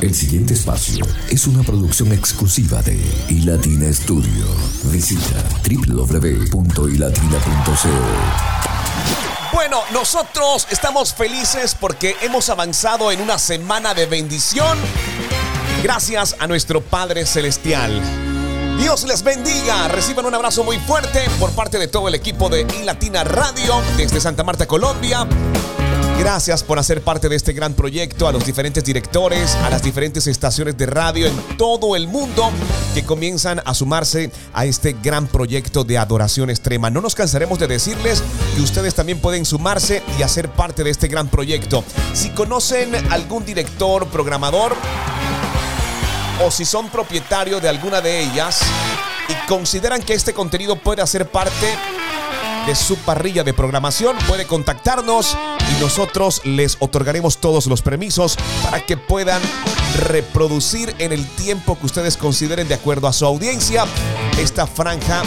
El 0.00 0.14
siguiente 0.14 0.54
espacio 0.54 1.04
es 1.30 1.46
una 1.46 1.62
producción 1.62 2.12
exclusiva 2.12 2.82
de 2.82 3.00
iLatina 3.28 3.92
Studio. 3.92 4.46
Visita 4.84 5.42
www.ilatina.co. 5.64 6.52
Bueno, 9.52 9.80
nosotros 9.92 10.66
estamos 10.70 11.14
felices 11.14 11.76
porque 11.78 12.16
hemos 12.20 12.48
avanzado 12.48 13.12
en 13.12 13.20
una 13.20 13.38
semana 13.38 13.94
de 13.94 14.06
bendición 14.06 14.76
gracias 15.82 16.36
a 16.38 16.46
nuestro 16.46 16.80
Padre 16.80 17.24
Celestial. 17.26 18.02
Dios 18.78 19.04
les 19.04 19.22
bendiga. 19.22 19.88
Reciban 19.88 20.26
un 20.26 20.34
abrazo 20.34 20.64
muy 20.64 20.78
fuerte 20.78 21.20
por 21.38 21.52
parte 21.52 21.78
de 21.78 21.86
todo 21.88 22.08
el 22.08 22.14
equipo 22.14 22.48
de 22.48 22.66
iLatina 22.80 23.24
Radio 23.24 23.80
desde 23.96 24.20
Santa 24.20 24.42
Marta, 24.42 24.66
Colombia. 24.66 25.28
Gracias 26.22 26.62
por 26.62 26.78
hacer 26.78 27.02
parte 27.02 27.28
de 27.28 27.34
este 27.34 27.52
gran 27.52 27.74
proyecto, 27.74 28.28
a 28.28 28.32
los 28.32 28.46
diferentes 28.46 28.84
directores, 28.84 29.56
a 29.56 29.70
las 29.70 29.82
diferentes 29.82 30.28
estaciones 30.28 30.78
de 30.78 30.86
radio 30.86 31.26
en 31.26 31.36
todo 31.56 31.96
el 31.96 32.06
mundo 32.06 32.52
que 32.94 33.04
comienzan 33.04 33.60
a 33.64 33.74
sumarse 33.74 34.30
a 34.52 34.64
este 34.64 34.94
gran 35.02 35.26
proyecto 35.26 35.82
de 35.82 35.98
adoración 35.98 36.48
extrema. 36.48 36.90
No 36.90 37.00
nos 37.00 37.16
cansaremos 37.16 37.58
de 37.58 37.66
decirles 37.66 38.22
que 38.54 38.62
ustedes 38.62 38.94
también 38.94 39.18
pueden 39.18 39.44
sumarse 39.44 40.00
y 40.16 40.22
hacer 40.22 40.48
parte 40.48 40.84
de 40.84 40.90
este 40.90 41.08
gran 41.08 41.26
proyecto. 41.26 41.82
Si 42.14 42.30
conocen 42.30 42.94
algún 43.10 43.44
director, 43.44 44.06
programador, 44.06 44.76
o 46.46 46.52
si 46.52 46.64
son 46.64 46.88
propietarios 46.88 47.60
de 47.60 47.68
alguna 47.68 48.00
de 48.00 48.20
ellas 48.22 48.60
y 49.28 49.48
consideran 49.48 50.00
que 50.00 50.14
este 50.14 50.32
contenido 50.32 50.76
puede 50.76 51.02
hacer 51.02 51.28
parte 51.28 51.66
de 52.66 52.74
su 52.74 52.96
parrilla 52.96 53.44
de 53.44 53.54
programación, 53.54 54.16
puede 54.28 54.46
contactarnos 54.46 55.36
y 55.58 55.80
nosotros 55.80 56.40
les 56.44 56.76
otorgaremos 56.80 57.38
todos 57.38 57.66
los 57.66 57.82
permisos 57.82 58.36
para 58.62 58.84
que 58.84 58.96
puedan 58.96 59.42
reproducir 60.06 60.94
en 60.98 61.12
el 61.12 61.26
tiempo 61.26 61.78
que 61.78 61.86
ustedes 61.86 62.16
consideren 62.16 62.68
de 62.68 62.74
acuerdo 62.74 63.08
a 63.08 63.12
su 63.12 63.26
audiencia 63.26 63.84
esta 64.38 64.66
franja 64.66 65.22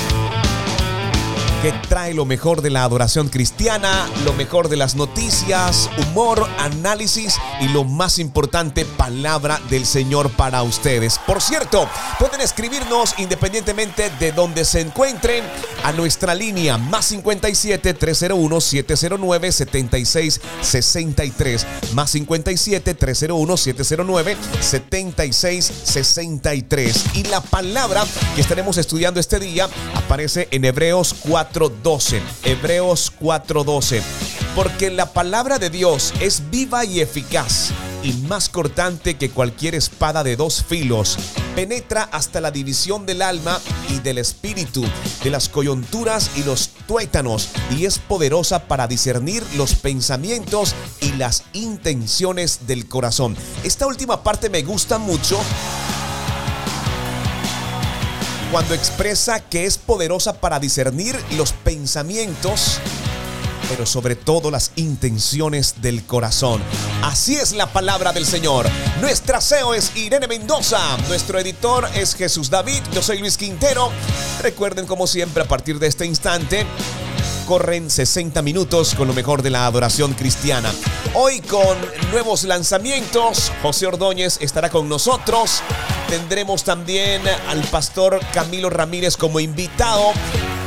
que 1.65 1.73
trae 1.89 2.13
lo 2.13 2.25
mejor 2.25 2.61
de 2.61 2.69
la 2.69 2.83
adoración 2.83 3.27
cristiana, 3.27 4.07
lo 4.23 4.33
mejor 4.33 4.69
de 4.69 4.75
las 4.75 4.93
noticias, 4.93 5.89
humor, 5.97 6.47
análisis 6.59 7.37
y 7.59 7.69
lo 7.69 7.83
más 7.83 8.19
importante, 8.19 8.85
palabra 8.85 9.59
del 9.71 9.87
Señor 9.87 10.29
para 10.29 10.61
ustedes. 10.61 11.17
Por 11.25 11.41
cierto, 11.41 11.89
pueden 12.19 12.41
escribirnos 12.41 13.15
independientemente 13.17 14.11
de 14.19 14.31
donde 14.31 14.63
se 14.63 14.81
encuentren 14.81 15.43
a 15.83 15.91
nuestra 15.91 16.35
línea 16.35 16.77
más 16.77 17.05
57 17.05 17.95
301 17.95 18.61
709 18.61 19.51
76 19.51 20.41
63 20.61 21.67
más 21.93 22.11
57 22.11 22.93
301 22.93 23.57
709 23.57 24.37
76 24.59 25.73
63 25.83 27.05
y 27.15 27.23
la 27.23 27.41
palabra 27.41 28.03
que 28.35 28.41
estaremos 28.41 28.77
estudiando 28.77 29.19
este 29.19 29.39
día 29.39 29.67
aparece 29.95 30.47
en 30.51 30.63
Hebreos 30.65 31.15
4 31.27 31.54
4:12. 31.55 32.21
Hebreos 32.43 33.11
4:12. 33.19 34.01
Porque 34.55 34.89
la 34.89 35.13
palabra 35.13 35.57
de 35.57 35.69
Dios 35.69 36.13
es 36.19 36.49
viva 36.49 36.85
y 36.85 36.99
eficaz 36.99 37.71
y 38.03 38.13
más 38.27 38.49
cortante 38.49 39.15
que 39.15 39.29
cualquier 39.29 39.73
espada 39.73 40.23
de 40.23 40.35
dos 40.35 40.63
filos. 40.63 41.17
Penetra 41.55 42.03
hasta 42.11 42.41
la 42.41 42.51
división 42.51 43.05
del 43.05 43.21
alma 43.21 43.59
y 43.89 43.99
del 43.99 44.17
espíritu, 44.17 44.85
de 45.23 45.29
las 45.29 45.49
coyunturas 45.49 46.29
y 46.35 46.43
los 46.43 46.69
tuétanos, 46.87 47.49
y 47.71 47.85
es 47.85 47.97
poderosa 47.99 48.67
para 48.67 48.87
discernir 48.87 49.43
los 49.55 49.75
pensamientos 49.75 50.75
y 51.01 51.13
las 51.13 51.43
intenciones 51.53 52.67
del 52.67 52.87
corazón. 52.87 53.35
Esta 53.63 53.87
última 53.87 54.23
parte 54.23 54.49
me 54.49 54.61
gusta 54.61 54.97
mucho 54.97 55.39
cuando 58.55 58.73
expresa 58.73 59.41
que 59.41 59.65
es 59.65 59.77
poderosa 59.77 60.39
para 60.39 60.61
discernir 60.61 61.21
los 61.35 61.51
pensamientos, 61.51 62.79
pero 63.67 63.85
sobre 63.85 64.15
todo 64.15 64.49
las 64.49 64.71
intenciones 64.77 65.81
del 65.81 66.05
corazón. 66.05 66.61
Así 67.03 67.35
es 67.35 67.51
la 67.51 67.67
palabra 67.73 68.13
del 68.13 68.25
Señor. 68.25 68.65
Nuestra 69.01 69.41
CEO 69.41 69.73
es 69.73 69.93
Irene 69.97 70.29
Mendoza, 70.29 70.79
nuestro 71.09 71.37
editor 71.37 71.85
es 71.95 72.15
Jesús 72.15 72.49
David, 72.49 72.81
yo 72.93 73.01
soy 73.01 73.17
Luis 73.17 73.35
Quintero. 73.35 73.91
Recuerden 74.41 74.85
como 74.85 75.05
siempre 75.05 75.43
a 75.43 75.47
partir 75.49 75.77
de 75.77 75.87
este 75.87 76.05
instante 76.05 76.65
corren 77.45 77.89
60 77.91 78.41
minutos 78.41 78.95
con 78.95 79.09
lo 79.09 79.13
mejor 79.13 79.41
de 79.41 79.49
la 79.49 79.65
adoración 79.65 80.13
cristiana. 80.13 80.71
Hoy 81.13 81.41
con 81.41 81.77
nuevos 82.11 82.45
lanzamientos, 82.45 83.51
José 83.61 83.85
Ordóñez 83.85 84.37
estará 84.39 84.69
con 84.69 84.87
nosotros. 84.87 85.61
Tendremos 86.09 86.63
también 86.63 87.21
al 87.49 87.61
pastor 87.63 88.19
Camilo 88.33 88.69
Ramírez 88.69 89.17
como 89.17 89.39
invitado. 89.39 90.11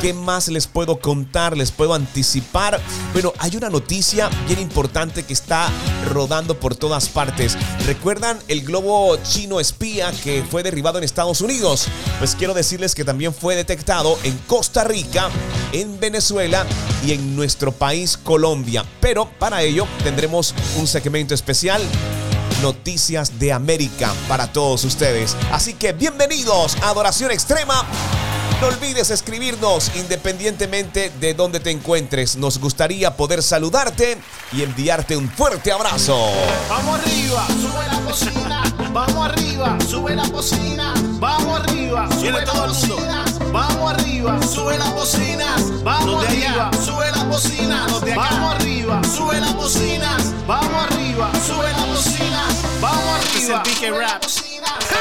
¿Qué 0.00 0.12
más 0.12 0.49
les 0.49 0.66
puedo 0.66 1.00
contar? 1.00 1.56
Les 1.56 1.71
puedo 1.72 1.94
anticipar. 1.94 2.81
Bueno, 3.12 3.32
hay 3.38 3.56
una 3.56 3.69
noticia 3.69 4.31
bien 4.47 4.60
importante 4.60 5.25
que 5.25 5.32
está 5.32 5.69
rodando 6.12 6.59
por 6.59 6.76
todas 6.76 7.09
partes. 7.09 7.56
¿Recuerdan 7.87 8.38
el 8.49 8.62
globo 8.62 9.16
chino 9.22 9.59
espía 9.59 10.12
que 10.22 10.44
fue 10.49 10.62
derribado 10.62 10.99
en 10.99 11.04
Estados 11.04 11.41
Unidos? 11.41 11.87
Pues 12.19 12.34
quiero 12.37 12.55
decirles 12.55 12.94
que 12.94 13.05
también 13.05 13.32
fue 13.32 13.56
detectado 13.56 14.19
en 14.25 14.37
Costa 14.47 14.84
Rica, 14.84 15.31
en 15.72 15.99
Venezuela 15.99 16.65
y 17.05 17.12
en 17.12 17.37
nuestro 17.37 17.72
país 17.72 18.16
Colombia. 18.16 18.84
Pero 19.00 19.28
para 19.38 19.62
ello 19.62 19.87
tendremos 20.05 20.55
un 20.78 20.87
segmento 20.87 21.34
especial 21.34 21.81
Noticias 22.62 23.38
de 23.38 23.52
América 23.52 24.12
para 24.26 24.52
todos 24.52 24.84
ustedes. 24.84 25.36
Así 25.52 25.74
que 25.74 25.92
bienvenidos 25.92 26.76
a 26.82 26.91
Adoración 26.91 27.30
Extrema. 27.30 27.84
No 28.60 28.66
olvides 28.66 29.10
escribirnos 29.10 29.92
independientemente 29.94 31.12
de 31.20 31.34
donde 31.34 31.60
te 31.60 31.70
encuentres. 31.70 32.36
Nos 32.36 32.58
gustaría 32.58 33.16
poder 33.16 33.42
saludarte 33.44 34.19
y 34.52 34.62
enviarte 34.62 35.16
un 35.16 35.30
fuerte 35.30 35.70
abrazo. 35.70 36.19
Vamos 36.69 36.98
arriba, 36.98 37.46
sube 37.46 37.86
la 37.86 38.00
cocina. 38.00 38.62
Vamos 38.92 39.28
arriba, 39.28 39.78
sube 39.88 40.16
la 40.16 40.28
cocina. 40.28 40.94
Vamos 41.20 41.60
arriba, 41.60 42.08
sube 42.10 42.44
todo 42.44 42.64
el 42.64 42.72
mundo. 42.72 43.27
Vamos 43.53 43.92
arriba, 43.92 44.41
sube 44.42 44.78
la 44.78 44.91
cocina. 44.94 45.56
Vamos 45.82 46.25
arriba, 46.25 46.70
sube 46.84 47.10
la 47.10 47.25
cocina. 47.28 47.86
Vamos 48.16 48.54
arriba, 48.54 49.00
sube 49.04 49.41
la 49.41 49.53
cocina. 49.54 50.16
Vamos 50.47 50.84
arriba, 50.84 51.31
sube 51.34 51.72
la 51.72 51.87
cocina. 51.87 52.42
Vamos 52.81 53.26
arriba. 53.26 53.62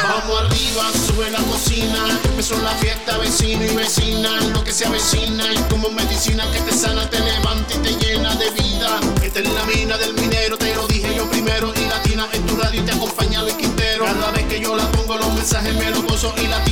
Vamos 0.04 0.42
arriba, 0.42 0.84
sube 1.08 1.30
la 1.32 1.40
cocina. 1.40 2.20
Empezó 2.24 2.58
la 2.62 2.72
fiesta, 2.72 3.18
vecino 3.18 3.66
y 3.66 3.76
vecina. 3.76 4.30
Lo 4.54 4.64
que 4.64 4.72
se 4.72 4.86
avecina 4.86 5.52
y 5.54 5.58
como 5.70 5.90
medicina 5.90 6.50
que 6.52 6.60
te 6.62 6.72
sana, 6.72 7.10
te 7.10 7.20
levanta 7.20 7.74
y 7.74 7.78
te 7.80 7.96
llena 7.96 8.36
de 8.36 8.50
vida. 8.52 9.00
Esta 9.24 9.40
es 9.40 9.52
la 9.52 9.64
mina 9.66 9.98
del 9.98 10.14
minero, 10.14 10.58
te 10.58 10.74
lo 10.76 10.88
dije 10.88 11.14
yo 11.16 11.30
primero. 11.30 11.74
Y 11.76 11.86
latina 11.86 12.28
en 12.32 12.46
tu 12.46 12.56
radio 12.56 12.82
y 12.82 12.86
te 12.86 12.92
acompaña 12.92 13.42
el 13.42 13.56
Quintero. 13.58 14.06
Cada 14.06 14.32
vez 14.32 14.46
que 14.46 14.60
yo 14.60 14.76
la 14.76 14.90
pongo, 14.92 15.18
los 15.18 15.34
mensajes 15.34 15.74
me 15.76 15.90
los 15.90 16.04
gozo. 16.04 16.34
Y 16.38 16.48
la 16.48 16.64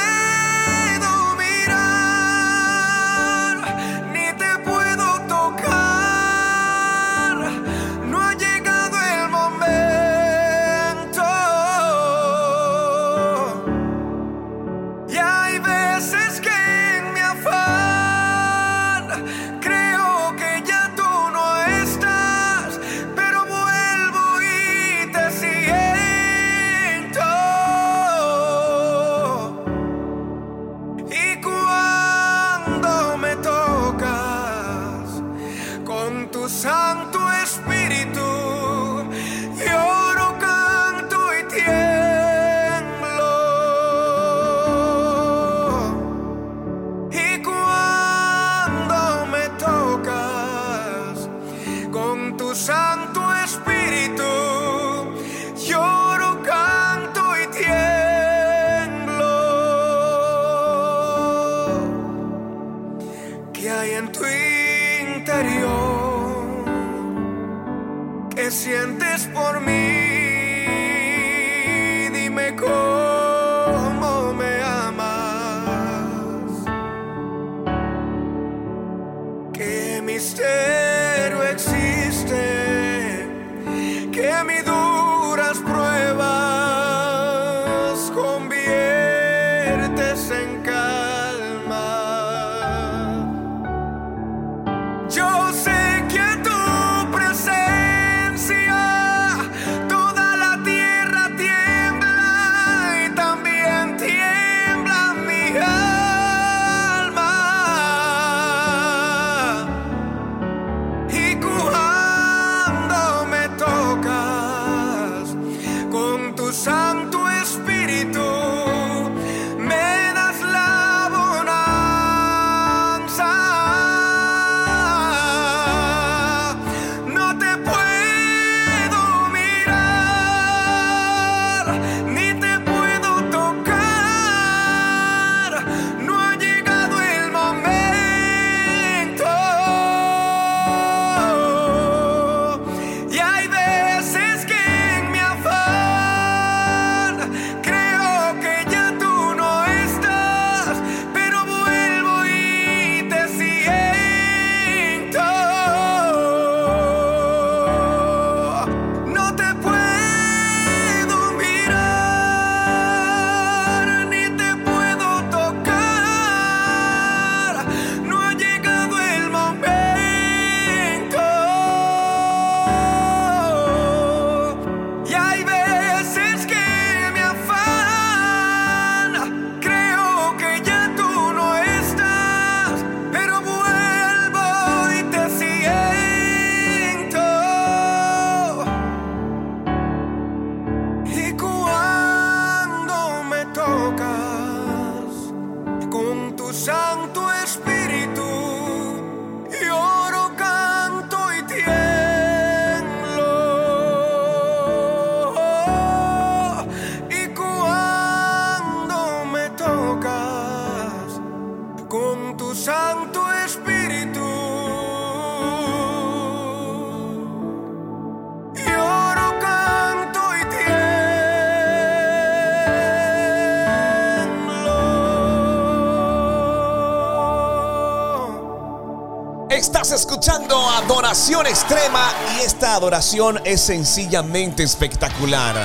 Extrema 231.11 232.13
y 232.37 232.43
esta 232.43 232.77
adoración 232.77 233.41
es 233.45 233.61
sencillamente 233.61 234.63
espectacular. 234.63 235.57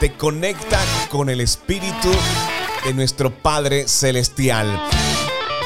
Te 0.00 0.16
conecta 0.16 0.80
con 1.10 1.30
el 1.30 1.40
Espíritu 1.40 2.10
de 2.84 2.92
nuestro 2.92 3.32
Padre 3.32 3.86
Celestial. 3.86 4.66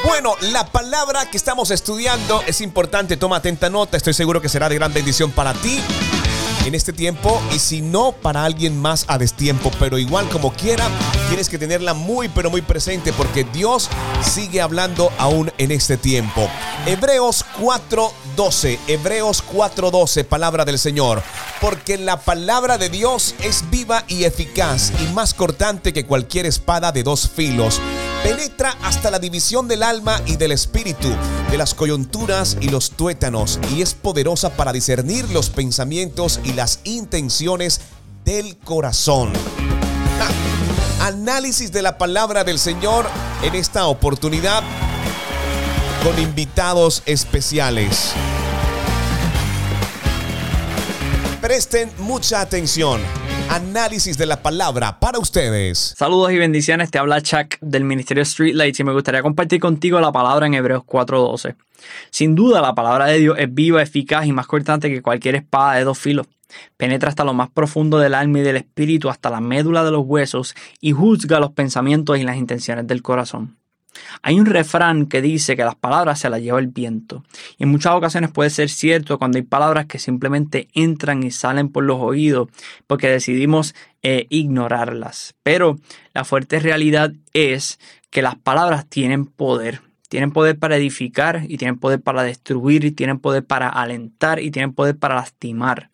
Bueno, 0.05 0.35
la 0.41 0.63
palabra 0.67 1.27
que 1.31 1.37
estamos 1.37 1.71
estudiando 1.71 2.43
es 2.45 2.61
importante, 2.61 3.17
toma 3.17 3.37
atenta 3.37 3.67
nota, 3.71 3.97
estoy 3.97 4.13
seguro 4.13 4.39
que 4.39 4.47
será 4.47 4.69
de 4.69 4.75
gran 4.75 4.93
bendición 4.93 5.31
para 5.31 5.55
ti 5.55 5.81
en 6.65 6.75
este 6.75 6.93
tiempo 6.93 7.41
y 7.53 7.59
si 7.59 7.81
no 7.81 8.11
para 8.11 8.43
alguien 8.43 8.79
más 8.79 9.05
a 9.07 9.17
destiempo, 9.17 9.71
pero 9.79 9.97
igual 9.97 10.27
como 10.29 10.53
quiera, 10.53 10.87
tienes 11.27 11.49
que 11.49 11.57
tenerla 11.57 11.93
muy 11.93 12.29
pero 12.29 12.49
muy 12.49 12.61
presente 12.61 13.13
porque 13.13 13.43
Dios 13.43 13.89
sigue 14.23 14.61
hablando 14.61 15.11
aún 15.17 15.51
en 15.57 15.71
este 15.71 15.97
tiempo. 15.97 16.49
Hebreos 16.85 17.45
4:12, 17.59 18.79
Hebreos 18.87 19.43
4:12, 19.43 20.23
palabra 20.25 20.65
del 20.65 20.79
Señor, 20.79 21.21
porque 21.61 21.97
la 21.97 22.19
palabra 22.19 22.77
de 22.77 22.89
Dios 22.89 23.35
es 23.43 23.69
viva 23.69 24.03
y 24.07 24.23
eficaz 24.23 24.91
y 25.01 25.13
más 25.13 25.33
cortante 25.33 25.93
que 25.93 26.05
cualquier 26.05 26.45
espada 26.45 26.91
de 26.91 27.03
dos 27.03 27.29
filos 27.29 27.79
penetra 28.23 28.75
hasta 28.83 29.11
la 29.11 29.19
división 29.19 29.67
del 29.67 29.83
alma 29.83 30.21
y 30.25 30.35
del 30.35 30.51
espíritu, 30.51 31.09
de 31.49 31.57
las 31.57 31.73
coyunturas 31.73 32.57
y 32.59 32.69
los 32.69 32.91
tuétanos, 32.91 33.59
y 33.71 33.81
es 33.81 33.93
poderosa 33.93 34.51
para 34.51 34.73
discernir 34.73 35.29
los 35.29 35.49
pensamientos 35.49 36.39
y 36.43 36.53
las 36.53 36.79
intenciones 36.83 37.81
del 38.25 38.57
corazón. 38.57 39.33
Análisis 41.01 41.71
de 41.71 41.81
la 41.81 41.97
palabra 41.97 42.43
del 42.43 42.59
Señor 42.59 43.07
en 43.41 43.55
esta 43.55 43.87
oportunidad 43.87 44.63
con 46.03 46.19
invitados 46.19 47.03
especiales. 47.05 48.13
Presten 51.41 51.91
mucha 51.97 52.41
atención. 52.41 53.01
Análisis 53.51 54.15
de 54.15 54.27
la 54.27 54.43
palabra 54.43 54.99
para 54.99 55.17
ustedes. 55.17 55.95
Saludos 55.97 56.31
y 56.31 56.37
bendiciones, 56.37 56.91
te 56.91 56.99
habla 56.99 57.19
Chuck 57.19 57.55
del 57.61 57.83
Ministerio 57.83 58.23
Streetlights 58.23 58.79
y 58.79 58.83
me 58.83 58.93
gustaría 58.93 59.23
compartir 59.23 59.59
contigo 59.59 59.99
la 59.99 60.11
palabra 60.11 60.45
en 60.45 60.53
Hebreos 60.53 60.83
4:12. 60.85 61.55
Sin 62.11 62.35
duda 62.35 62.61
la 62.61 62.75
palabra 62.75 63.07
de 63.07 63.17
Dios 63.17 63.35
es 63.39 63.51
viva, 63.51 63.81
eficaz 63.81 64.27
y 64.27 64.33
más 64.33 64.45
cortante 64.45 64.91
que 64.91 65.01
cualquier 65.01 65.33
espada 65.33 65.73
de 65.73 65.83
dos 65.83 65.97
filos. 65.97 66.27
Penetra 66.77 67.09
hasta 67.09 67.23
lo 67.23 67.33
más 67.33 67.49
profundo 67.49 67.97
del 67.97 68.13
alma 68.13 68.37
y 68.37 68.43
del 68.43 68.57
espíritu, 68.57 69.09
hasta 69.09 69.31
la 69.31 69.41
médula 69.41 69.83
de 69.83 69.89
los 69.89 70.05
huesos 70.05 70.53
y 70.79 70.91
juzga 70.91 71.39
los 71.39 71.51
pensamientos 71.51 72.19
y 72.19 72.23
las 72.23 72.37
intenciones 72.37 72.85
del 72.85 73.01
corazón. 73.01 73.58
Hay 74.21 74.39
un 74.39 74.45
refrán 74.45 75.05
que 75.05 75.21
dice 75.21 75.55
que 75.55 75.63
las 75.63 75.75
palabras 75.75 76.19
se 76.19 76.29
las 76.29 76.41
lleva 76.41 76.59
el 76.59 76.67
viento. 76.67 77.23
Y 77.57 77.63
en 77.63 77.69
muchas 77.69 77.93
ocasiones 77.93 78.31
puede 78.31 78.49
ser 78.49 78.69
cierto 78.69 79.17
cuando 79.17 79.37
hay 79.37 79.43
palabras 79.43 79.85
que 79.85 79.99
simplemente 79.99 80.67
entran 80.73 81.23
y 81.23 81.31
salen 81.31 81.69
por 81.69 81.83
los 81.83 81.99
oídos 81.99 82.49
porque 82.87 83.09
decidimos 83.09 83.75
eh, 84.03 84.27
ignorarlas. 84.29 85.35
Pero 85.43 85.77
la 86.13 86.23
fuerte 86.23 86.59
realidad 86.59 87.13
es 87.33 87.79
que 88.09 88.21
las 88.21 88.35
palabras 88.35 88.87
tienen 88.87 89.25
poder. 89.25 89.81
Tienen 90.09 90.31
poder 90.31 90.57
para 90.57 90.75
edificar 90.75 91.43
y 91.47 91.57
tienen 91.57 91.77
poder 91.77 92.01
para 92.01 92.23
destruir 92.23 92.83
y 92.83 92.91
tienen 92.91 93.19
poder 93.19 93.45
para 93.45 93.69
alentar 93.69 94.39
y 94.39 94.49
tienen 94.49 94.73
poder 94.73 94.97
para 94.97 95.15
lastimar. 95.15 95.91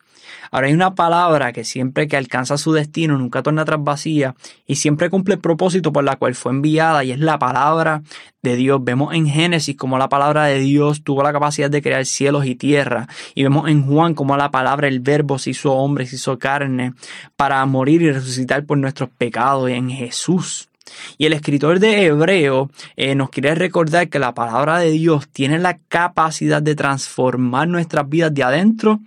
Ahora 0.50 0.68
hay 0.68 0.74
una 0.74 0.94
palabra 0.94 1.52
que 1.52 1.64
siempre 1.64 2.08
que 2.08 2.16
alcanza 2.16 2.58
su 2.58 2.72
destino 2.72 3.18
nunca 3.18 3.42
torna 3.42 3.62
atrás 3.62 3.80
vacía 3.82 4.34
y 4.66 4.76
siempre 4.76 5.10
cumple 5.10 5.34
el 5.34 5.40
propósito 5.40 5.92
por 5.92 6.04
la 6.04 6.16
cual 6.16 6.34
fue 6.34 6.52
enviada 6.52 7.04
y 7.04 7.12
es 7.12 7.18
la 7.18 7.38
palabra 7.38 8.02
de 8.42 8.56
Dios. 8.56 8.82
Vemos 8.82 9.14
en 9.14 9.26
Génesis 9.26 9.76
como 9.76 9.98
la 9.98 10.08
palabra 10.08 10.44
de 10.44 10.58
Dios 10.58 11.02
tuvo 11.02 11.22
la 11.22 11.32
capacidad 11.32 11.70
de 11.70 11.82
crear 11.82 12.04
cielos 12.06 12.46
y 12.46 12.54
tierra 12.54 13.08
y 13.34 13.42
vemos 13.42 13.68
en 13.68 13.86
Juan 13.86 14.14
como 14.14 14.36
la 14.36 14.50
palabra, 14.50 14.88
el 14.88 15.00
verbo 15.00 15.38
se 15.38 15.50
hizo 15.50 15.72
hombre, 15.72 16.06
se 16.06 16.16
hizo 16.16 16.38
carne 16.38 16.94
para 17.36 17.64
morir 17.66 18.02
y 18.02 18.12
resucitar 18.12 18.64
por 18.64 18.78
nuestros 18.78 19.10
pecados 19.10 19.70
en 19.70 19.90
Jesús. 19.90 20.68
Y 21.18 21.26
el 21.26 21.32
escritor 21.32 21.80
de 21.80 22.06
Hebreo 22.06 22.70
eh, 22.96 23.14
nos 23.14 23.30
quiere 23.30 23.54
recordar 23.54 24.08
que 24.08 24.18
la 24.18 24.34
palabra 24.34 24.78
de 24.78 24.90
Dios 24.90 25.28
tiene 25.28 25.58
la 25.58 25.78
capacidad 25.88 26.62
de 26.62 26.74
transformar 26.74 27.68
nuestras 27.68 28.08
vidas 28.08 28.32
de 28.32 28.42
adentro 28.42 29.00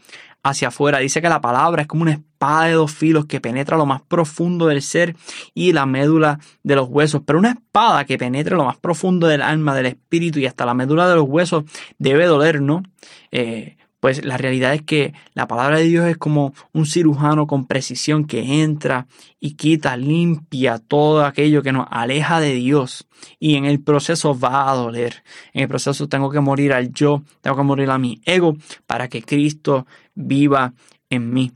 hacia 0.44 0.70
afuera. 0.70 1.00
Dice 1.00 1.22
que 1.22 1.30
la 1.30 1.42
palabra 1.42 1.82
es 1.82 1.88
como 1.88 2.04
una 2.04 2.14
espada 2.14 2.66
de 2.66 2.74
dos 2.74 2.92
filos 2.92 3.26
que 3.26 3.42
penetra 3.42 3.78
lo 3.78 3.86
más 3.86 4.02
profundo 4.02 4.68
del 4.68 4.82
ser 4.82 5.16
y 5.54 5.74
la 5.74 5.86
médula 5.86 6.40
de 6.64 6.76
los 6.76 6.88
huesos. 6.90 7.22
Pero 7.26 7.40
una 7.40 7.52
espada 7.52 8.06
que 8.06 8.18
penetre 8.18 8.56
lo 8.56 8.66
más 8.66 8.78
profundo 8.78 9.28
del 9.28 9.42
alma, 9.42 9.76
del 9.76 9.88
espíritu 9.88 10.40
y 10.40 10.46
hasta 10.46 10.66
la 10.66 10.74
médula 10.74 11.08
de 11.08 11.16
los 11.16 11.28
huesos 11.28 11.66
debe 11.98 12.26
doler, 12.26 12.62
¿no? 12.62 12.84
Eh, 13.32 13.78
pues 14.00 14.24
la 14.24 14.38
realidad 14.38 14.74
es 14.74 14.82
que 14.82 15.14
la 15.34 15.48
palabra 15.48 15.78
de 15.78 15.84
Dios 15.84 16.08
es 16.08 16.18
como 16.18 16.54
un 16.72 16.86
cirujano 16.86 17.48
con 17.48 17.66
precisión 17.66 18.26
que 18.26 18.62
entra 18.62 19.08
y 19.42 19.56
quita, 19.56 19.98
limpia 19.98 20.80
todo 20.80 21.26
aquello 21.26 21.62
que 21.62 21.74
nos 21.74 21.86
aleja 21.90 22.40
de 22.40 22.54
Dios. 22.54 23.08
Y 23.40 23.56
en 23.56 23.66
el 23.66 23.82
proceso 23.82 24.40
va 24.40 24.72
a 24.72 24.76
doler. 24.76 25.24
En 25.54 25.64
el 25.64 25.68
proceso 25.68 26.08
tengo 26.08 26.32
que 26.32 26.40
morir 26.40 26.72
al 26.72 26.94
yo, 26.94 27.24
tengo 27.42 27.58
que 27.58 27.64
morir 27.64 27.90
a 27.90 27.98
mi 27.98 28.22
ego 28.24 28.56
para 28.88 29.10
que 29.10 29.22
Cristo 29.22 29.86
viva 30.20 30.74
en 31.10 31.34
mí. 31.34 31.52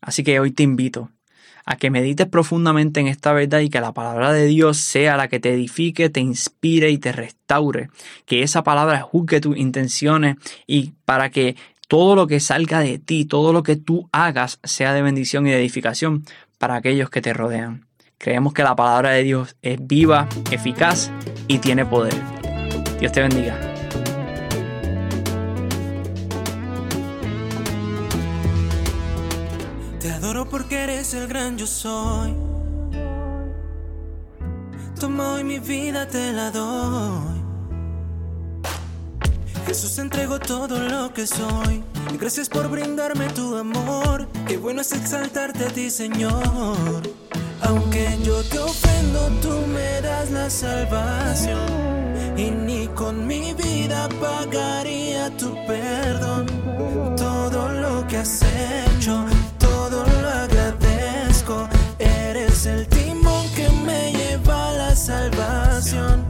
Así 0.00 0.24
que 0.24 0.40
hoy 0.40 0.50
te 0.50 0.62
invito 0.62 1.10
a 1.64 1.76
que 1.76 1.90
medites 1.90 2.26
profundamente 2.26 3.00
en 3.00 3.08
esta 3.08 3.32
verdad 3.34 3.60
y 3.60 3.68
que 3.68 3.80
la 3.80 3.92
palabra 3.92 4.32
de 4.32 4.46
Dios 4.46 4.78
sea 4.78 5.18
la 5.18 5.28
que 5.28 5.38
te 5.38 5.52
edifique, 5.52 6.08
te 6.08 6.20
inspire 6.20 6.90
y 6.90 6.96
te 6.96 7.12
restaure. 7.12 7.90
Que 8.24 8.42
esa 8.42 8.64
palabra 8.64 9.02
juzgue 9.02 9.40
tus 9.40 9.56
intenciones 9.56 10.36
y 10.66 10.94
para 11.04 11.30
que 11.30 11.56
todo 11.86 12.16
lo 12.16 12.26
que 12.26 12.40
salga 12.40 12.80
de 12.80 12.98
ti, 12.98 13.26
todo 13.26 13.52
lo 13.52 13.62
que 13.62 13.76
tú 13.76 14.08
hagas 14.12 14.60
sea 14.64 14.94
de 14.94 15.02
bendición 15.02 15.46
y 15.46 15.50
de 15.50 15.60
edificación 15.60 16.24
para 16.56 16.76
aquellos 16.76 17.10
que 17.10 17.20
te 17.20 17.34
rodean. 17.34 17.86
Creemos 18.16 18.54
que 18.54 18.62
la 18.62 18.74
palabra 18.74 19.10
de 19.10 19.22
Dios 19.22 19.56
es 19.60 19.78
viva, 19.80 20.26
eficaz 20.50 21.10
y 21.48 21.58
tiene 21.58 21.84
poder. 21.84 22.14
Dios 22.98 23.12
te 23.12 23.20
bendiga. 23.20 23.77
El 31.18 31.28
gran 31.28 31.56
yo 31.56 31.66
soy. 31.66 32.34
Toma 34.98 35.32
hoy 35.34 35.44
mi 35.44 35.58
vida, 35.58 36.06
te 36.06 36.32
la 36.32 36.50
doy. 36.50 37.38
Jesús 39.66 39.98
entregó 39.98 40.38
todo 40.38 40.78
lo 40.78 41.12
que 41.12 41.26
soy. 41.26 41.82
Y 42.12 42.16
gracias 42.16 42.48
por 42.48 42.68
brindarme 42.68 43.28
tu 43.28 43.56
amor. 43.56 44.28
Qué 44.46 44.56
bueno 44.56 44.80
es 44.80 44.92
exaltarte 44.92 45.66
a 45.66 45.68
ti, 45.68 45.90
Señor. 45.90 47.02
Aunque 47.62 48.18
yo 48.22 48.42
te 48.44 48.58
ofendo, 48.58 49.28
tú 49.42 49.54
me 49.72 50.00
das 50.00 50.30
la 50.30 50.48
salvación. 50.48 51.58
Y 52.36 52.50
ni 52.50 52.88
con 52.88 53.26
mi 53.26 53.54
vida 53.54 54.08
pagaría 54.20 55.36
tu 55.36 55.54
perdón. 55.66 56.46
Todo 57.16 57.68
lo 57.68 58.06
que 58.06 58.18
has 58.18 58.42
el 62.68 62.86
timón 62.88 63.48
que 63.54 63.68
me 63.86 64.12
lleva 64.12 64.68
a 64.68 64.72
la 64.72 64.96
salvación. 64.96 66.24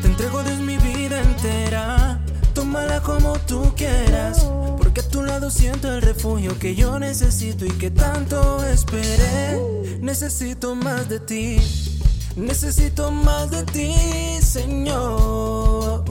Te 0.00 0.06
entrego 0.08 0.42
Dios 0.42 0.58
mi 0.58 0.78
vida 0.78 1.20
entera, 1.20 2.20
tómala 2.54 3.00
como 3.02 3.38
tú 3.40 3.72
quieras. 3.76 4.46
Porque 4.78 5.00
a 5.00 5.08
tu 5.08 5.22
lado 5.22 5.50
siento 5.50 5.92
el 5.92 6.02
refugio 6.02 6.58
que 6.58 6.74
yo 6.74 6.98
necesito 6.98 7.66
y 7.66 7.70
que 7.70 7.90
tanto 7.90 8.64
esperé. 8.64 9.60
Necesito 10.00 10.74
más 10.74 11.08
de 11.08 11.20
ti. 11.20 11.93
Necesito 12.36 13.10
más 13.12 13.50
de 13.50 13.62
ti, 13.64 13.94
Señor. 14.42 16.02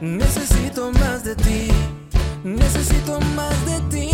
Necesito 0.00 0.92
más 0.92 1.24
de 1.24 1.34
ti. 1.34 1.68
Necesito 2.44 3.18
más 3.34 3.66
de 3.66 3.80
ti, 3.90 4.10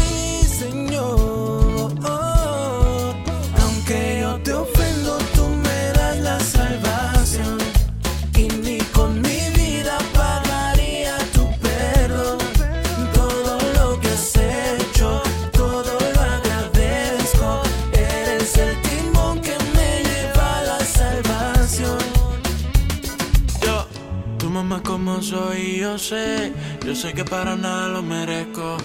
soy, 25.33 25.79
yo 25.79 25.99
sé, 25.99 26.53
yo 26.85 26.95
sé 26.95 27.15
que 27.15 27.25
para 27.25 27.57
nada 27.57 27.89
lo 27.89 28.03
merezco. 28.03 28.77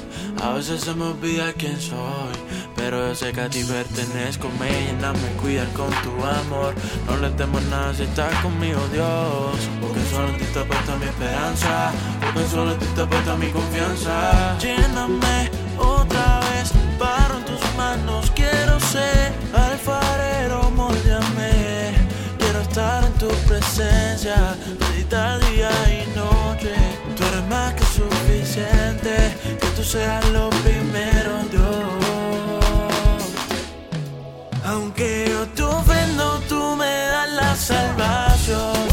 A 0.42 0.54
veces 0.54 0.80
se 0.82 0.94
me 0.94 1.04
olvida 1.06 1.52
quién 1.54 1.80
soy, 1.80 2.36
pero 2.76 3.10
yo 3.10 3.16
sé 3.16 3.34
que 3.34 3.42
a 3.42 3.50
ti 3.50 3.64
pertenezco. 3.66 4.48
Me 4.60 4.70
llena, 4.70 5.12
me 5.12 5.30
cuidas 5.42 5.68
con 5.80 5.90
tu 6.04 6.14
amor. 6.40 6.74
No 7.06 7.18
le 7.18 7.30
temo 7.32 7.60
nada 7.70 7.94
si 7.94 8.04
estás 8.04 8.34
conmigo, 8.42 8.80
Dios. 8.94 9.58
Porque 9.82 10.02
solo 10.10 10.30
en 10.30 10.38
ti 10.38 10.44
está 10.46 10.64
puesta 10.64 10.96
mi 10.96 11.06
esperanza, 11.06 11.92
porque 12.22 12.50
solo 12.50 12.72
en 12.72 12.80
ti 12.80 12.86
está 12.86 13.10
puesta 13.10 13.36
mi 13.36 13.50
confianza. 13.50 14.58
Lléname 14.60 15.52
otra 15.78 16.40
vez, 16.48 16.72
paro 16.98 17.40
en 17.40 17.46
tus 17.46 17.64
manos, 17.76 18.32
quiero 18.34 18.80
ser 18.80 19.34
alfarero, 19.54 20.72
moldeame. 20.72 22.08
Quiero 22.40 22.62
estar 22.62 23.04
en 23.04 23.14
tu 23.14 23.28
presencia, 23.50 24.56
que 28.58 29.68
tú 29.76 29.84
seas 29.84 30.28
lo 30.30 30.50
primero, 30.50 31.44
Dios. 31.52 33.24
Aunque 34.66 35.28
yo 35.30 35.46
te 35.56 35.64
ofendo, 35.64 36.40
tú 36.50 36.76
me 36.76 36.86
das 36.86 37.30
la 37.32 37.56
salvación. 37.56 38.87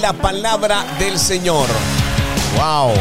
La 0.00 0.12
palabra 0.12 0.84
del 0.98 1.18
Señor. 1.18 1.66
Wow. 2.56 2.92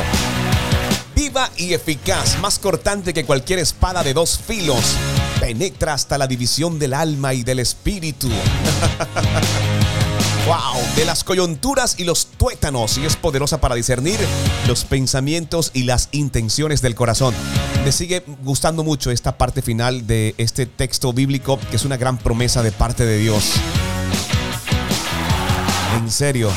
Viva 1.16 1.50
y 1.58 1.74
eficaz, 1.74 2.38
más 2.40 2.60
cortante 2.60 3.14
que 3.14 3.26
cualquier 3.26 3.60
espada 3.60 4.04
de 4.04 4.14
dos 4.14 4.40
filos. 4.40 4.96
Penetra 5.40 5.94
hasta 5.94 6.18
la 6.18 6.28
división 6.28 6.80
del 6.80 6.94
alma 6.94 7.34
y 7.34 7.44
del 7.44 7.60
espíritu. 7.60 8.30
wow, 10.48 10.82
de 10.96 11.06
las 11.06 11.24
coyunturas 11.24 12.00
y 12.00 12.04
los 12.04 12.28
tuétanos 12.28 12.98
y 12.98 13.06
es 13.06 13.16
poderosa 13.16 13.62
para 13.62 13.76
discernir 13.76 14.20
los 14.68 14.84
pensamientos 14.84 15.72
y 15.74 15.84
las 15.84 16.10
intenciones 16.12 16.82
del 16.82 16.96
corazón. 16.96 17.34
Me 17.86 17.92
sigue 17.92 18.24
gustando 18.44 18.84
mucho 18.84 19.12
esta 19.12 19.38
parte 19.38 19.62
final 19.62 20.08
de 20.08 20.36
este 20.38 20.66
texto 20.66 21.14
bíblico 21.14 21.60
que 21.70 21.76
es 21.76 21.86
una 21.86 21.98
gran 21.98 22.18
promesa 22.18 22.64
de 22.64 22.72
parte 22.72 23.06
de 23.06 23.18
Dios. 23.18 23.54
En 25.98 26.12
serio. 26.12 26.52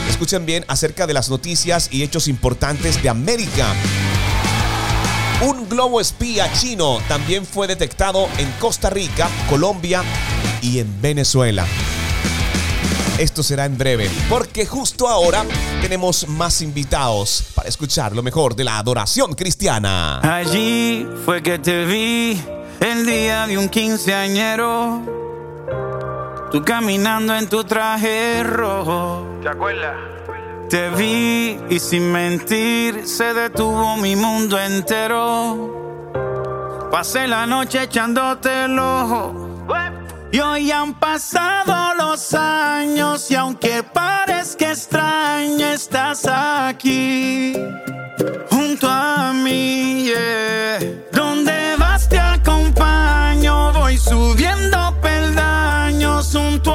escuchen 0.10 0.46
bien, 0.46 0.64
acerca 0.70 1.08
de 1.08 1.14
las 1.14 1.30
noticias 1.30 1.90
y 1.92 2.04
hechos 2.04 2.30
importantes 2.30 3.04
de 3.04 3.10
América. 3.10 3.76
Un 5.42 5.68
globo 5.68 6.00
espía 6.00 6.52
chino 6.54 7.00
también 7.08 7.48
fue 7.48 7.66
detectado 7.66 8.30
en 8.38 8.52
Costa 8.60 8.92
Rica, 8.92 9.28
Colombia 9.50 10.04
y 10.62 10.78
en 10.78 11.02
Venezuela. 11.02 11.66
Esto 13.18 13.42
será 13.42 13.66
en 13.66 13.76
breve, 13.76 14.08
porque 14.30 14.68
justo 14.68 15.08
ahora 15.08 15.44
tenemos 15.82 16.28
más 16.28 16.62
invitados 16.62 17.46
para 17.56 17.68
escuchar 17.70 18.16
lo 18.16 18.22
mejor 18.22 18.56
de 18.56 18.66
la 18.66 18.78
adoración 18.78 19.34
cristiana. 19.34 20.20
Allí 20.22 21.08
fue 21.26 21.42
que 21.42 21.58
te 21.58 21.86
vi 21.86 22.40
el 22.80 23.06
día 23.08 23.48
de 23.48 23.58
un 23.58 23.68
quinceañero. 23.68 25.02
Tú 26.52 26.64
caminando 26.64 27.36
en 27.36 27.50
tu 27.50 27.64
traje 27.64 28.44
rojo. 28.44 29.26
¿Te 29.42 29.50
acuerdas? 29.50 30.21
Te 30.72 30.90
vi 30.92 31.60
y 31.70 31.80
sin 31.80 32.14
mentir 32.14 33.06
se 33.06 33.34
detuvo 33.34 33.98
mi 33.98 34.16
mundo 34.16 34.58
entero. 34.58 36.10
Pasé 36.90 37.28
la 37.28 37.46
noche 37.46 37.84
echándote 37.84 38.64
el 38.64 38.80
ojo. 38.80 39.68
Y 40.32 40.40
hoy 40.40 40.72
han 40.72 40.94
pasado 40.94 41.94
los 41.96 42.34
años 42.34 43.30
y 43.30 43.36
aunque 43.36 43.84
parezca 43.84 44.72
extraño 44.72 45.68
estás 45.68 46.26
aquí 46.26 47.52
junto 48.50 48.88
a 48.90 49.34
mí. 49.34 50.06
yeah. 50.06 50.80
Donde 51.12 51.76
vas 51.80 52.08
te 52.08 52.18
acompaño, 52.18 53.74
voy 53.74 53.98
subiendo 53.98 54.96
peldaños 55.02 56.32
junto 56.32 56.71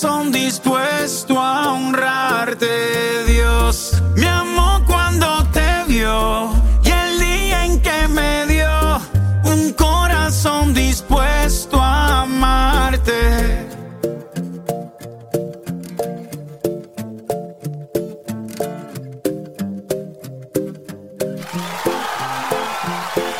corazón 0.00 0.30
dispuesto 0.30 1.40
a 1.40 1.72
honrarte, 1.72 3.24
Dios. 3.26 4.00
Me 4.14 4.28
amó 4.28 4.80
cuando 4.86 5.44
te 5.52 5.84
vio 5.88 6.52
y 6.84 6.88
el 6.88 7.18
día 7.18 7.64
en 7.64 7.82
que 7.82 8.06
me 8.06 8.46
dio 8.46 9.00
un 9.42 9.72
corazón 9.72 10.72
dispuesto 10.72 11.80
a 11.80 12.22
amarte. 12.22 13.66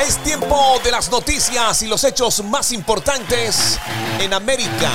Es 0.01 0.19
tiempo 0.25 0.81
de 0.83 0.91
las 0.91 1.09
noticias 1.09 1.83
y 1.83 1.87
los 1.87 2.03
hechos 2.03 2.43
más 2.43 2.73
importantes 2.73 3.79
en 4.19 4.35
América 4.35 4.91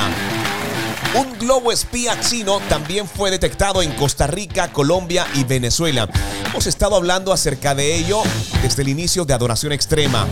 un 1.16 1.38
globo 1.38 1.72
espía 1.72 2.20
chino 2.20 2.60
también 2.70 3.08
fue 3.08 3.30
detectado 3.30 3.84
en 3.84 3.92
Costa 3.92 4.26
Rica, 4.26 4.74
Colombia 4.74 5.28
y 5.36 5.44
Venezuela. 5.44 6.10
Hemos 6.48 6.66
estado 6.66 6.96
hablando 6.96 7.32
acerca 7.32 7.76
de 7.76 7.96
ello 7.96 8.24
desde 8.64 8.82
el 8.82 8.90
inicio 8.90 9.24
de 9.24 9.36
Adoración 9.36 9.74
Extrema. 9.74 10.26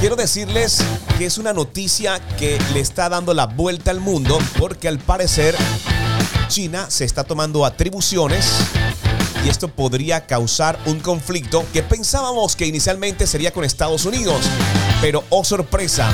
Quiero 0.00 0.16
decirles 0.16 0.82
que 1.18 1.26
es 1.26 1.36
una 1.36 1.52
noticia 1.52 2.18
que 2.38 2.58
le 2.72 2.80
está 2.80 3.10
dando 3.10 3.34
la 3.34 3.44
vuelta 3.46 3.90
al 3.90 4.00
mundo 4.00 4.38
porque 4.58 4.88
al 4.88 4.98
parecer 4.98 5.54
China 6.48 6.86
se 6.88 7.04
está 7.04 7.24
tomando 7.24 7.66
atribuciones 7.66 8.50
y 9.44 9.50
esto 9.50 9.68
podría 9.68 10.26
causar 10.26 10.78
un 10.86 11.00
conflicto 11.00 11.62
que 11.74 11.82
pensábamos 11.82 12.56
que 12.56 12.66
inicialmente 12.66 13.26
sería 13.26 13.52
con 13.52 13.64
Estados 13.64 14.06
Unidos. 14.06 14.40
Pero, 15.02 15.24
oh 15.28 15.44
sorpresa, 15.44 16.10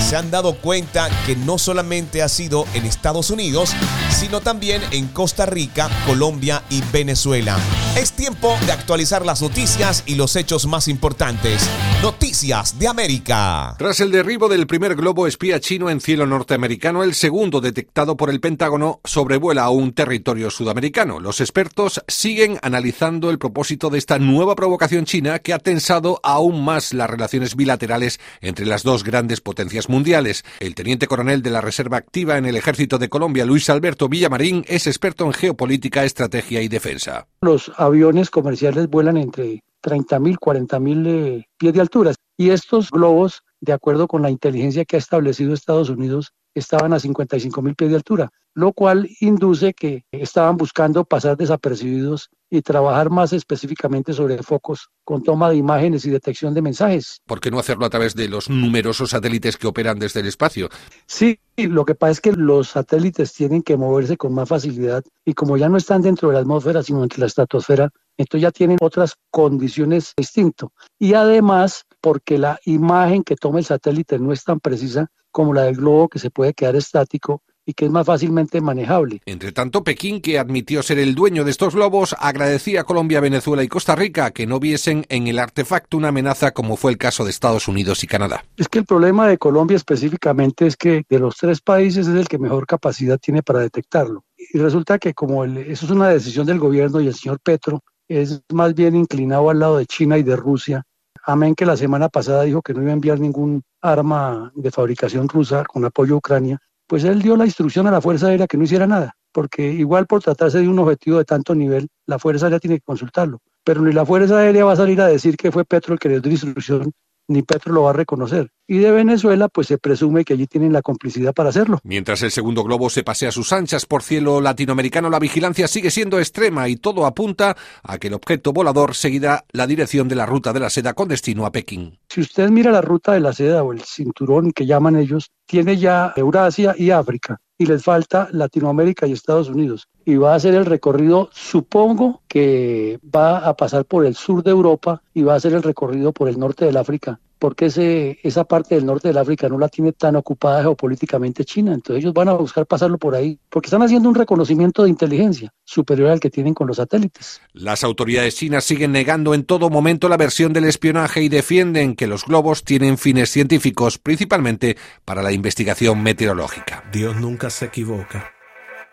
se 0.00 0.16
han 0.16 0.30
dado 0.30 0.54
cuenta 0.54 1.08
que 1.26 1.36
no 1.36 1.58
solamente 1.58 2.22
ha 2.22 2.28
sido 2.28 2.64
en 2.74 2.86
Estados 2.86 3.30
Unidos, 3.30 3.72
sino 4.10 4.40
también 4.40 4.82
en 4.90 5.08
Costa 5.08 5.46
Rica, 5.46 5.88
Colombia 6.06 6.62
y 6.70 6.82
Venezuela. 6.92 7.58
Es 7.96 8.12
tiempo 8.12 8.56
de 8.66 8.72
actualizar 8.72 9.24
las 9.24 9.42
noticias 9.42 10.02
y 10.06 10.14
los 10.14 10.36
hechos 10.36 10.66
más 10.66 10.88
importantes. 10.88 11.68
Noticias 12.02 12.78
de 12.78 12.88
América. 12.88 13.74
Tras 13.78 14.00
el 14.00 14.10
derribo 14.10 14.48
del 14.48 14.66
primer 14.66 14.96
globo 14.96 15.26
espía 15.26 15.60
chino 15.60 15.90
en 15.90 16.00
cielo 16.00 16.26
norteamericano, 16.26 17.02
el 17.02 17.14
segundo 17.14 17.60
detectado 17.60 18.16
por 18.16 18.30
el 18.30 18.40
Pentágono 18.40 19.00
sobrevuela 19.04 19.64
a 19.64 19.70
un 19.70 19.92
territorio 19.92 20.50
sudamericano. 20.50 21.20
Los 21.20 21.40
expertos 21.40 22.02
siguen 22.08 22.58
analizando 22.62 23.30
el 23.30 23.38
propósito 23.38 23.90
de 23.90 23.98
esta 23.98 24.18
nueva 24.18 24.56
provocación 24.56 25.04
china 25.04 25.40
que 25.40 25.52
ha 25.52 25.58
tensado 25.58 26.20
aún 26.22 26.64
más 26.64 26.94
las 26.94 27.10
relaciones 27.10 27.54
bilaterales 27.54 28.18
entre 28.40 28.66
las 28.66 28.82
dos 28.82 29.04
grandes 29.04 29.40
potencias 29.40 29.88
mundiales. 29.90 30.44
El 30.60 30.74
teniente 30.74 31.06
coronel 31.06 31.42
de 31.42 31.50
la 31.50 31.60
Reserva 31.60 31.98
Activa 31.98 32.38
en 32.38 32.46
el 32.46 32.56
Ejército 32.56 32.98
de 32.98 33.10
Colombia, 33.10 33.44
Luis 33.44 33.68
Alberto 33.68 34.08
Villamarín, 34.08 34.64
es 34.68 34.86
experto 34.86 35.26
en 35.26 35.34
geopolítica, 35.34 36.04
estrategia 36.04 36.62
y 36.62 36.68
defensa. 36.68 37.26
Los 37.42 37.70
aviones 37.76 38.30
comerciales 38.30 38.88
vuelan 38.88 39.18
entre 39.18 39.62
30.000, 39.82 40.38
40.000 40.38 41.06
eh, 41.06 41.48
pies 41.58 41.74
de 41.74 41.80
altura 41.80 42.14
y 42.36 42.50
estos 42.50 42.90
globos, 42.90 43.42
de 43.60 43.72
acuerdo 43.72 44.08
con 44.08 44.22
la 44.22 44.30
inteligencia 44.30 44.86
que 44.86 44.96
ha 44.96 44.98
establecido 44.98 45.52
Estados 45.52 45.90
Unidos, 45.90 46.32
estaban 46.54 46.92
a 46.92 46.96
55.000 46.96 47.76
pies 47.76 47.90
de 47.90 47.96
altura, 47.96 48.30
lo 48.54 48.72
cual 48.72 49.08
induce 49.20 49.74
que 49.74 50.04
estaban 50.10 50.56
buscando 50.56 51.04
pasar 51.04 51.36
desapercibidos 51.36 52.30
y 52.50 52.62
trabajar 52.62 53.10
más 53.10 53.32
específicamente 53.32 54.12
sobre 54.12 54.42
focos 54.42 54.90
con 55.04 55.22
toma 55.22 55.50
de 55.50 55.56
imágenes 55.56 56.04
y 56.04 56.10
detección 56.10 56.52
de 56.52 56.62
mensajes. 56.62 57.20
¿Por 57.24 57.40
qué 57.40 57.50
no 57.50 57.60
hacerlo 57.60 57.86
a 57.86 57.90
través 57.90 58.16
de 58.16 58.28
los 58.28 58.50
numerosos 58.50 59.10
satélites 59.10 59.56
que 59.56 59.68
operan 59.68 60.00
desde 60.00 60.20
el 60.20 60.26
espacio? 60.26 60.68
Sí, 61.06 61.38
lo 61.56 61.84
que 61.84 61.94
pasa 61.94 62.12
es 62.12 62.20
que 62.20 62.32
los 62.32 62.70
satélites 62.70 63.32
tienen 63.32 63.62
que 63.62 63.76
moverse 63.76 64.16
con 64.16 64.34
más 64.34 64.48
facilidad 64.48 65.04
y 65.24 65.34
como 65.34 65.56
ya 65.56 65.68
no 65.68 65.76
están 65.76 66.02
dentro 66.02 66.28
de 66.28 66.34
la 66.34 66.40
atmósfera, 66.40 66.82
sino 66.82 67.04
entre 67.04 67.20
la 67.20 67.26
estratosfera, 67.26 67.90
entonces 68.16 68.42
ya 68.42 68.50
tienen 68.50 68.78
otras 68.80 69.14
condiciones 69.30 70.12
distintas. 70.16 70.70
Y 70.98 71.14
además, 71.14 71.84
porque 72.00 72.36
la 72.36 72.58
imagen 72.64 73.22
que 73.22 73.36
toma 73.36 73.60
el 73.60 73.64
satélite 73.64 74.18
no 74.18 74.32
es 74.32 74.42
tan 74.42 74.58
precisa 74.58 75.08
como 75.30 75.54
la 75.54 75.62
del 75.62 75.76
globo 75.76 76.08
que 76.08 76.18
se 76.18 76.30
puede 76.30 76.54
quedar 76.54 76.76
estático 76.76 77.42
y 77.70 77.74
que 77.74 77.84
es 77.84 77.90
más 77.90 78.06
fácilmente 78.06 78.60
manejable. 78.60 79.20
Entre 79.26 79.52
tanto, 79.52 79.84
Pekín, 79.84 80.20
que 80.20 80.38
admitió 80.38 80.82
ser 80.82 80.98
el 80.98 81.14
dueño 81.14 81.44
de 81.44 81.50
estos 81.50 81.74
globos, 81.74 82.16
agradecía 82.18 82.80
a 82.80 82.84
Colombia, 82.84 83.20
Venezuela 83.20 83.62
y 83.62 83.68
Costa 83.68 83.94
Rica 83.94 84.30
que 84.32 84.46
no 84.46 84.58
viesen 84.58 85.06
en 85.08 85.28
el 85.28 85.38
artefacto 85.38 85.96
una 85.96 86.08
amenaza 86.08 86.52
como 86.52 86.76
fue 86.76 86.90
el 86.90 86.98
caso 86.98 87.24
de 87.24 87.30
Estados 87.30 87.68
Unidos 87.68 88.02
y 88.02 88.06
Canadá. 88.06 88.44
Es 88.56 88.68
que 88.68 88.80
el 88.80 88.86
problema 88.86 89.28
de 89.28 89.38
Colombia 89.38 89.76
específicamente 89.76 90.66
es 90.66 90.76
que 90.76 91.04
de 91.08 91.18
los 91.18 91.36
tres 91.36 91.60
países 91.60 92.08
es 92.08 92.14
el 92.14 92.28
que 92.28 92.38
mejor 92.38 92.66
capacidad 92.66 93.18
tiene 93.18 93.42
para 93.42 93.60
detectarlo. 93.60 94.24
Y 94.36 94.58
resulta 94.58 94.98
que 94.98 95.14
como 95.14 95.44
eso 95.44 95.84
es 95.86 95.90
una 95.90 96.08
decisión 96.08 96.46
del 96.46 96.58
gobierno 96.58 97.00
y 97.00 97.06
el 97.06 97.14
señor 97.14 97.38
Petro 97.40 97.84
es 98.08 98.42
más 98.52 98.74
bien 98.74 98.96
inclinado 98.96 99.50
al 99.50 99.60
lado 99.60 99.78
de 99.78 99.86
China 99.86 100.18
y 100.18 100.24
de 100.24 100.34
Rusia, 100.34 100.84
amén 101.32 101.54
que 101.54 101.66
la 101.66 101.76
semana 101.76 102.08
pasada 102.08 102.42
dijo 102.42 102.62
que 102.62 102.74
no 102.74 102.82
iba 102.82 102.90
a 102.90 102.94
enviar 102.94 103.20
ningún 103.20 103.62
arma 103.80 104.52
de 104.54 104.70
fabricación 104.70 105.28
rusa 105.28 105.64
con 105.64 105.84
apoyo 105.84 106.14
a 106.14 106.18
Ucrania, 106.18 106.58
pues 106.86 107.04
él 107.04 107.22
dio 107.22 107.36
la 107.36 107.46
instrucción 107.46 107.86
a 107.86 107.90
la 107.90 108.00
Fuerza 108.00 108.26
Aérea 108.26 108.46
que 108.46 108.56
no 108.56 108.64
hiciera 108.64 108.86
nada, 108.86 109.14
porque 109.32 109.70
igual 109.72 110.06
por 110.06 110.22
tratarse 110.22 110.58
de 110.58 110.68
un 110.68 110.78
objetivo 110.78 111.18
de 111.18 111.24
tanto 111.24 111.54
nivel, 111.54 111.88
la 112.06 112.18
Fuerza 112.18 112.46
Aérea 112.46 112.58
tiene 112.58 112.78
que 112.78 112.84
consultarlo. 112.84 113.38
Pero 113.62 113.82
ni 113.82 113.92
la 113.92 114.04
Fuerza 114.04 114.38
Aérea 114.38 114.64
va 114.64 114.72
a 114.72 114.76
salir 114.76 115.00
a 115.00 115.06
decir 115.06 115.36
que 115.36 115.52
fue 115.52 115.64
Petro 115.64 115.94
el 115.94 116.00
que 116.00 116.08
le 116.08 116.20
dio 116.20 116.30
la 116.30 116.32
instrucción, 116.32 116.92
ni 117.30 117.42
Petro 117.42 117.72
lo 117.72 117.82
va 117.84 117.90
a 117.90 117.94
reconocer. 117.94 118.50
Y 118.66 118.78
de 118.78 118.90
Venezuela, 118.90 119.48
pues 119.48 119.68
se 119.68 119.78
presume 119.78 120.24
que 120.24 120.34
allí 120.34 120.46
tienen 120.46 120.72
la 120.72 120.82
complicidad 120.82 121.32
para 121.32 121.48
hacerlo. 121.48 121.78
Mientras 121.84 122.22
el 122.22 122.30
segundo 122.30 122.62
globo 122.64 122.90
se 122.90 123.02
pasea 123.02 123.30
a 123.30 123.32
sus 123.32 123.52
anchas 123.52 123.86
por 123.86 124.02
cielo 124.02 124.40
latinoamericano, 124.40 125.08
la 125.10 125.18
vigilancia 125.18 125.68
sigue 125.68 125.90
siendo 125.90 126.18
extrema 126.18 126.68
y 126.68 126.76
todo 126.76 127.06
apunta 127.06 127.56
a 127.82 127.98
que 127.98 128.08
el 128.08 128.14
objeto 128.14 128.52
volador 128.52 128.94
seguirá 128.94 129.44
la 129.52 129.66
dirección 129.66 130.08
de 130.08 130.16
la 130.16 130.26
ruta 130.26 130.52
de 130.52 130.60
la 130.60 130.70
seda 130.70 130.94
con 130.94 131.08
destino 131.08 131.46
a 131.46 131.52
Pekín. 131.52 131.98
Si 132.08 132.20
usted 132.20 132.50
mira 132.50 132.70
la 132.72 132.80
ruta 132.80 133.12
de 133.12 133.20
la 133.20 133.32
seda 133.32 133.62
o 133.62 133.72
el 133.72 133.82
cinturón 133.82 134.52
que 134.52 134.66
llaman 134.66 134.96
ellos, 134.96 135.30
tiene 135.46 135.76
ya 135.76 136.12
Eurasia 136.16 136.74
y 136.76 136.90
África 136.90 137.40
y 137.60 137.66
les 137.66 137.84
falta 137.84 138.26
Latinoamérica 138.32 139.06
y 139.06 139.12
Estados 139.12 139.50
Unidos. 139.50 139.86
Y 140.06 140.16
va 140.16 140.32
a 140.32 140.36
hacer 140.36 140.54
el 140.54 140.64
recorrido, 140.64 141.28
supongo 141.30 142.22
que 142.26 142.98
va 143.14 143.36
a 143.36 143.54
pasar 143.54 143.84
por 143.84 144.06
el 144.06 144.14
sur 144.14 144.42
de 144.42 144.50
Europa 144.50 145.02
y 145.12 145.24
va 145.24 145.34
a 145.34 145.36
hacer 145.36 145.52
el 145.52 145.62
recorrido 145.62 146.12
por 146.12 146.30
el 146.30 146.38
norte 146.38 146.64
del 146.64 146.78
África 146.78 147.20
porque 147.40 147.66
ese, 147.66 148.20
esa 148.22 148.44
parte 148.44 148.74
del 148.74 148.84
norte 148.84 149.08
del 149.08 149.16
África 149.16 149.48
no 149.48 149.58
la 149.58 149.68
tiene 149.68 149.92
tan 149.92 150.14
ocupada 150.14 150.60
geopolíticamente 150.60 151.44
China. 151.44 151.72
Entonces 151.72 152.04
ellos 152.04 152.12
van 152.12 152.28
a 152.28 152.34
buscar 152.34 152.66
pasarlo 152.66 152.98
por 152.98 153.14
ahí, 153.14 153.40
porque 153.48 153.66
están 153.66 153.82
haciendo 153.82 154.10
un 154.10 154.14
reconocimiento 154.14 154.84
de 154.84 154.90
inteligencia 154.90 155.52
superior 155.64 156.10
al 156.10 156.20
que 156.20 156.28
tienen 156.28 156.52
con 156.52 156.66
los 156.66 156.76
satélites. 156.76 157.40
Las 157.54 157.82
autoridades 157.82 158.36
chinas 158.36 158.64
siguen 158.64 158.92
negando 158.92 159.32
en 159.32 159.44
todo 159.44 159.70
momento 159.70 160.08
la 160.10 160.18
versión 160.18 160.52
del 160.52 160.66
espionaje 160.66 161.22
y 161.22 161.30
defienden 161.30 161.96
que 161.96 162.06
los 162.06 162.26
globos 162.26 162.62
tienen 162.62 162.98
fines 162.98 163.30
científicos, 163.30 163.96
principalmente 163.96 164.76
para 165.06 165.22
la 165.22 165.32
investigación 165.32 166.02
meteorológica. 166.02 166.84
Dios 166.92 167.16
nunca 167.16 167.48
se 167.48 167.64
equivoca. 167.64 168.32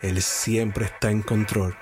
Él 0.02 0.22
siempre 0.22 0.86
está 0.86 1.12
en 1.12 1.22
control. 1.22 1.76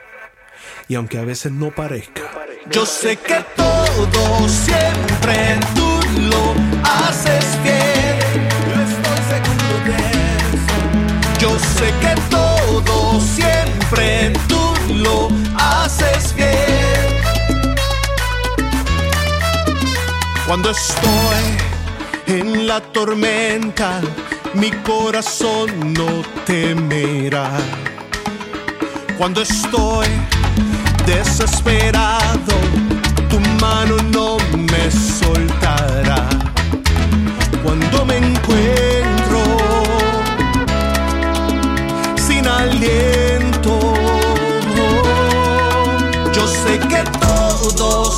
Y 0.88 0.96
aunque 0.96 1.20
a 1.20 1.26
veces 1.26 1.52
no 1.52 1.70
parezca, 1.70 2.24
yo 2.72 2.88
sé 2.88 3.18
que 3.18 3.46
todo 3.56 4.50
siempre 4.50 5.60
tú 5.76 5.85
lo 6.30 6.54
haces 6.84 7.46
bien. 7.64 8.20
Yo 8.70 8.76
estoy 8.90 9.20
seguro 9.32 9.76
de 9.86 9.98
eso. 10.54 10.78
Yo 11.40 11.50
sé 11.60 11.88
que 12.02 12.14
todo 12.30 13.20
siempre 13.20 14.34
tú 14.48 14.94
lo 14.94 15.30
haces 15.58 16.34
bien. 16.36 16.56
Cuando 20.48 20.70
estoy 20.70 21.44
en 22.28 22.68
la 22.68 22.80
tormenta, 22.80 24.00
mi 24.54 24.72
corazón 24.72 25.94
no 25.94 26.24
temerá. 26.46 27.52
Cuando 29.18 29.42
estoy 29.42 30.08
desesperado, 31.06 32.54
tu 33.36 33.42
mano 33.62 33.98
no 34.14 34.38
me 34.72 34.90
soltará. 34.92 36.30
Cuando 37.64 38.06
me 38.06 38.18
encuentro 38.18 39.40
sin 42.16 42.48
aliento, 42.48 43.94
yo 46.34 46.48
sé 46.48 46.80
que 46.80 47.04
todo 47.20 48.12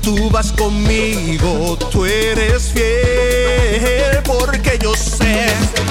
tú 0.00 0.30
vas 0.30 0.52
conmigo, 0.52 1.76
tú 1.90 2.04
eres 2.04 2.72
fiel, 2.72 4.22
porque 4.24 4.78
yo 4.80 4.94
sé 4.94 5.48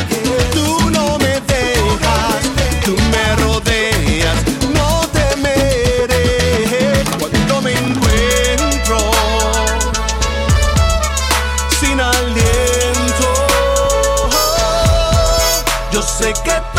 que 0.09 0.15
tú 0.53 0.89
no 0.91 1.17
me 1.17 1.41
dejas, 1.41 2.41
tú 2.85 2.95
me 3.11 3.35
rodeas, 3.43 4.37
no 4.73 5.01
temeré 5.11 7.03
cuando 7.19 7.61
me 7.61 7.73
encuentro 7.73 8.97
sin 11.81 11.99
aliento. 11.99 13.27
Yo 15.91 16.01
sé 16.01 16.33
que 16.45 16.72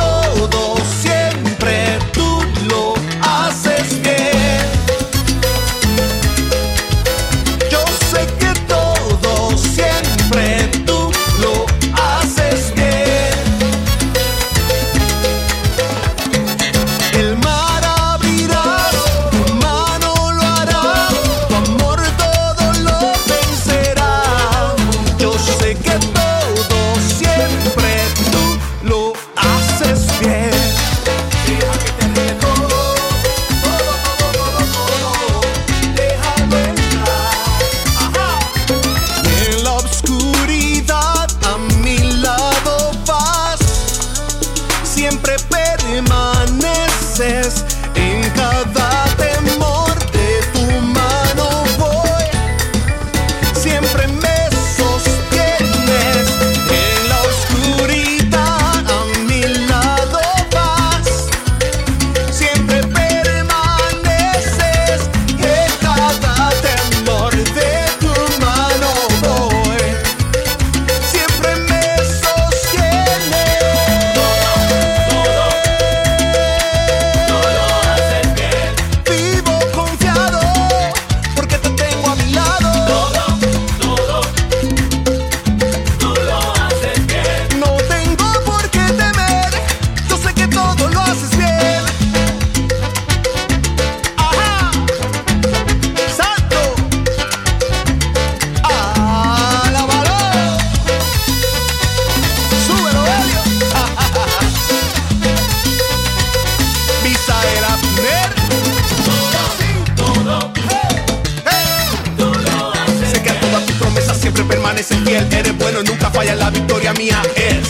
fiel. 115.14 115.32
Eres 115.32 115.56
bueno 115.58 115.82
nunca 115.82 116.10
falla. 116.10 116.34
La 116.34 116.50
victoria 116.50 116.92
mía 116.94 117.22
es. 117.36 117.68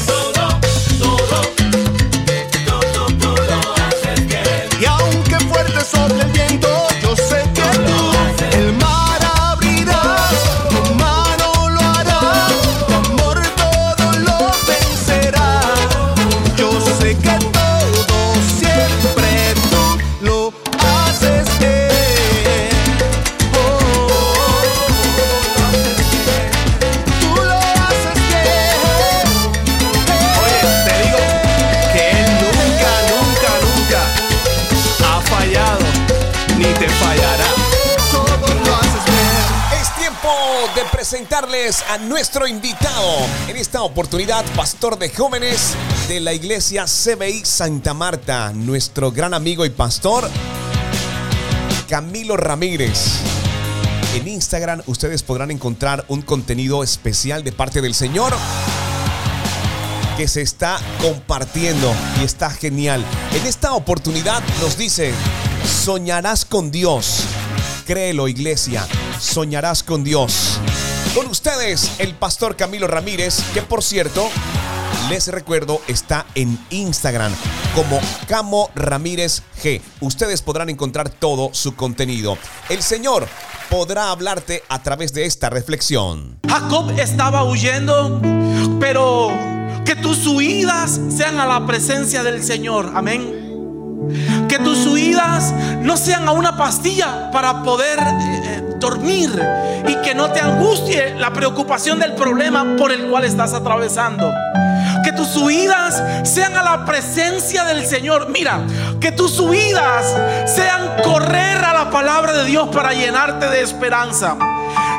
Y 4.81 4.85
aunque 4.85 5.37
fuerte 5.47 5.81
sobre 5.85 6.21
el 6.23 6.33
viento, 6.33 6.69
yo 7.03 7.17
sé 7.17 7.44
a 41.55 41.99
nuestro 41.99 42.49
invitado. 42.49 43.13
En 43.47 43.57
esta 43.57 43.83
oportunidad, 43.83 44.45
pastor 44.57 44.99
de 44.99 45.09
jóvenes 45.09 45.77
de 46.09 46.19
la 46.19 46.33
iglesia 46.33 46.85
CBI 46.87 47.45
Santa 47.45 47.95
Marta, 47.95 48.53
nuestro 48.53 49.13
gran 49.13 49.35
amigo 49.35 49.65
y 49.65 49.71
pastor 49.71 50.29
Camilo 51.89 52.37
Ramírez. 52.37 53.21
En 54.17 54.27
Instagram 54.27 54.83
ustedes 54.87 55.23
podrán 55.23 55.53
encontrar 55.53 56.05
un 56.09 56.23
contenido 56.23 56.83
especial 56.83 57.45
de 57.45 57.53
parte 57.53 57.81
del 57.81 57.95
Señor 57.95 58.35
que 60.17 60.27
se 60.27 60.43
está 60.43 60.81
compartiendo 61.01 61.95
y 62.21 62.25
está 62.25 62.51
genial. 62.51 63.05
En 63.33 63.47
esta 63.47 63.75
oportunidad 63.75 64.43
nos 64.61 64.77
dice, 64.77 65.13
soñarás 65.85 66.45
con 66.45 66.73
Dios. 66.73 67.21
Créelo 67.87 68.27
iglesia, 68.27 68.85
soñarás 69.21 69.85
con 69.85 70.03
Dios. 70.03 70.59
Con 71.15 71.29
ustedes, 71.29 71.93
el 72.01 72.15
pastor 72.15 72.57
Camilo 72.57 72.89
Ramírez, 72.89 73.39
que 73.55 73.63
por 73.63 73.85
cierto, 73.85 74.29
les 75.09 75.29
recuerdo, 75.29 75.81
está 75.87 76.27
en 76.35 76.59
Instagram 76.71 77.33
como 77.77 78.01
Camo 78.27 78.71
Ramírez 78.75 79.43
G. 79.63 79.81
Ustedes 80.01 80.43
podrán 80.43 80.71
encontrar 80.71 81.11
todo 81.11 81.51
su 81.53 81.77
contenido. 81.77 82.37
El 82.69 82.83
Señor 82.83 83.29
podrá 83.71 84.11
hablarte 84.11 84.65
a 84.69 84.83
través 84.83 85.15
de 85.15 85.25
esta 85.27 85.51
reflexión. 85.51 86.41
Jacob 86.49 86.91
estaba 86.99 87.45
huyendo, 87.45 88.21
pero 88.81 89.31
que 89.85 89.95
tus 89.95 90.27
huidas 90.27 91.01
sean 91.17 91.39
a 91.39 91.47
la 91.47 91.65
presencia 91.65 92.25
del 92.25 92.43
Señor. 92.43 92.91
Amén. 92.93 93.44
Que 94.49 94.59
tus 94.59 94.87
huidas 94.87 95.53
no 95.81 95.97
sean 95.97 96.29
a 96.29 96.33
una 96.33 96.57
pastilla 96.57 97.31
para 97.31 97.63
poder 97.63 97.99
eh, 97.99 98.75
dormir 98.79 99.31
y 99.87 99.97
que 100.03 100.15
no 100.15 100.31
te 100.31 100.41
angustie 100.41 101.15
la 101.15 101.33
preocupación 101.33 101.99
del 101.99 102.15
problema 102.15 102.77
por 102.77 102.93
el 102.93 103.09
cual 103.09 103.25
estás 103.25 103.53
atravesando. 103.53 104.33
Que 105.03 105.13
tus 105.13 105.37
huidas 105.37 106.03
sean 106.23 106.57
a 106.57 106.63
la 106.63 106.85
presencia 106.85 107.65
del 107.65 107.87
Señor. 107.87 108.29
Mira, 108.31 108.61
que 109.01 109.13
tus 109.13 109.39
huidas 109.39 110.07
sean 110.47 111.03
correr 111.03 111.65
a 111.65 111.73
la 111.73 111.91
palabra 111.91 112.33
de 112.33 112.45
Dios 112.45 112.69
para 112.69 112.93
llenarte 112.93 113.49
de 113.49 113.61
esperanza. 113.61 114.37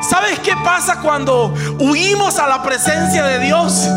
¿Sabes 0.09 0.39
qué 0.39 0.55
pasa 0.63 1.01
cuando 1.01 1.53
huimos 1.79 2.37
a 2.37 2.47
la 2.47 2.61
presencia 2.61 3.23
de 3.25 3.39
Dios? 3.39 3.87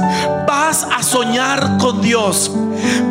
Vas 0.47 0.87
a 0.91 1.03
soñar 1.03 1.77
con 1.79 2.01
Dios. 2.01 2.51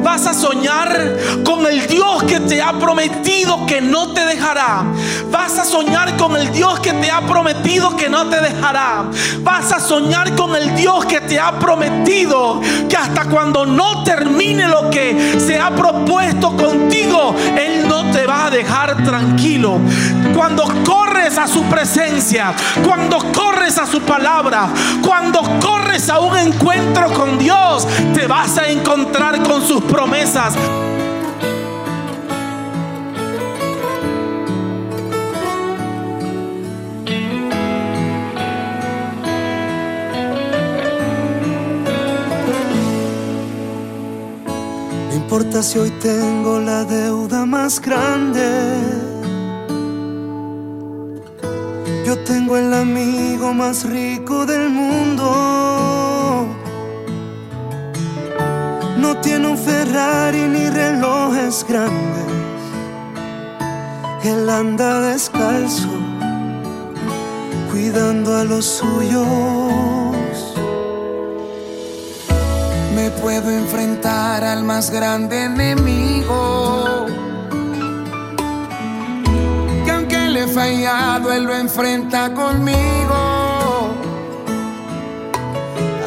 Vas 0.04 0.26
a 0.26 0.34
soñar 0.34 1.18
con 1.44 1.66
el 1.66 1.86
Dios 1.88 2.24
que 2.24 2.40
te 2.40 2.62
ha 2.62 2.74
prometido 2.74 3.66
que 3.66 3.82
no 3.82 4.14
te 4.14 4.26
dejará. 4.26 4.84
Vas 5.32 5.58
a 5.60 5.66
soñar 5.66 6.18
con 6.18 6.36
el 6.36 6.52
Dios 6.52 6.80
que 6.80 6.94
te 6.94 7.12
ha 7.12 7.22
prometido 7.22 7.96
que 7.96 8.10
no 8.10 8.28
te 8.30 8.42
dejará. 8.42 9.06
Vas 9.42 9.72
a 9.72 9.80
soñar 9.80 10.36
con 10.36 10.56
el 10.56 10.76
Dios 10.76 11.06
que 11.06 11.22
te 11.22 11.40
ha 11.40 11.60
prometido 11.60 12.62
que 12.90 12.98
hasta 12.98 13.26
cuando 13.26 13.66
no 13.66 14.04
termine 14.04 14.68
lo 14.68 14.90
que 14.90 15.40
se 15.40 15.60
ha 15.60 15.70
propuesto 15.72 16.56
contigo, 16.56 17.36
Él 17.58 17.88
no 17.88 18.10
te 18.12 18.26
va 18.26 18.48
a 18.48 18.50
dejar 18.50 19.04
tranquilo. 19.04 19.80
Cuando 20.38 20.66
corres 20.86 21.36
a 21.40 21.48
su 21.48 21.64
presencia, 21.64 22.54
cuando 22.86 23.18
corres 23.32 23.76
a 23.80 23.88
su 23.88 24.02
palabra, 24.02 24.70
cuando 25.04 25.42
corres 25.60 26.12
a 26.12 26.20
un 26.20 26.38
encuentro 26.38 27.12
con 27.12 27.40
Dios, 27.40 27.88
te 28.14 28.28
vas 28.28 28.56
a 28.60 28.68
encontrar 28.68 29.42
con 29.42 29.66
sus 29.66 29.82
promesas. 29.86 30.54
No 45.10 45.16
importa 45.16 45.64
si 45.64 45.80
hoy 45.80 45.90
tengo 46.00 46.60
la 46.60 46.84
deuda 46.84 47.44
más 47.48 47.82
grande. 47.82 49.17
Yo 52.08 52.18
tengo 52.20 52.56
el 52.56 52.74
amigo 52.74 53.54
más 53.54 53.84
rico 53.84 54.46
del 54.46 54.70
mundo. 54.70 56.48
No 58.98 59.18
tiene 59.18 59.50
un 59.50 59.58
Ferrari 59.58 60.48
ni 60.48 60.70
relojes 60.70 61.66
grandes. 61.68 62.32
Él 64.24 64.50
anda 64.50 65.02
descalzo, 65.02 65.90
cuidando 67.72 68.38
a 68.38 68.46
los 68.46 68.64
suyos. 68.64 69.26
Me 72.96 73.10
puedo 73.22 73.52
enfrentar 73.52 74.46
al 74.46 74.64
más 74.64 74.92
grande 74.92 75.44
enemigo. 75.44 76.97
Fallado, 80.48 81.32
él 81.32 81.44
lo 81.44 81.56
enfrenta 81.56 82.34
conmigo. 82.34 83.94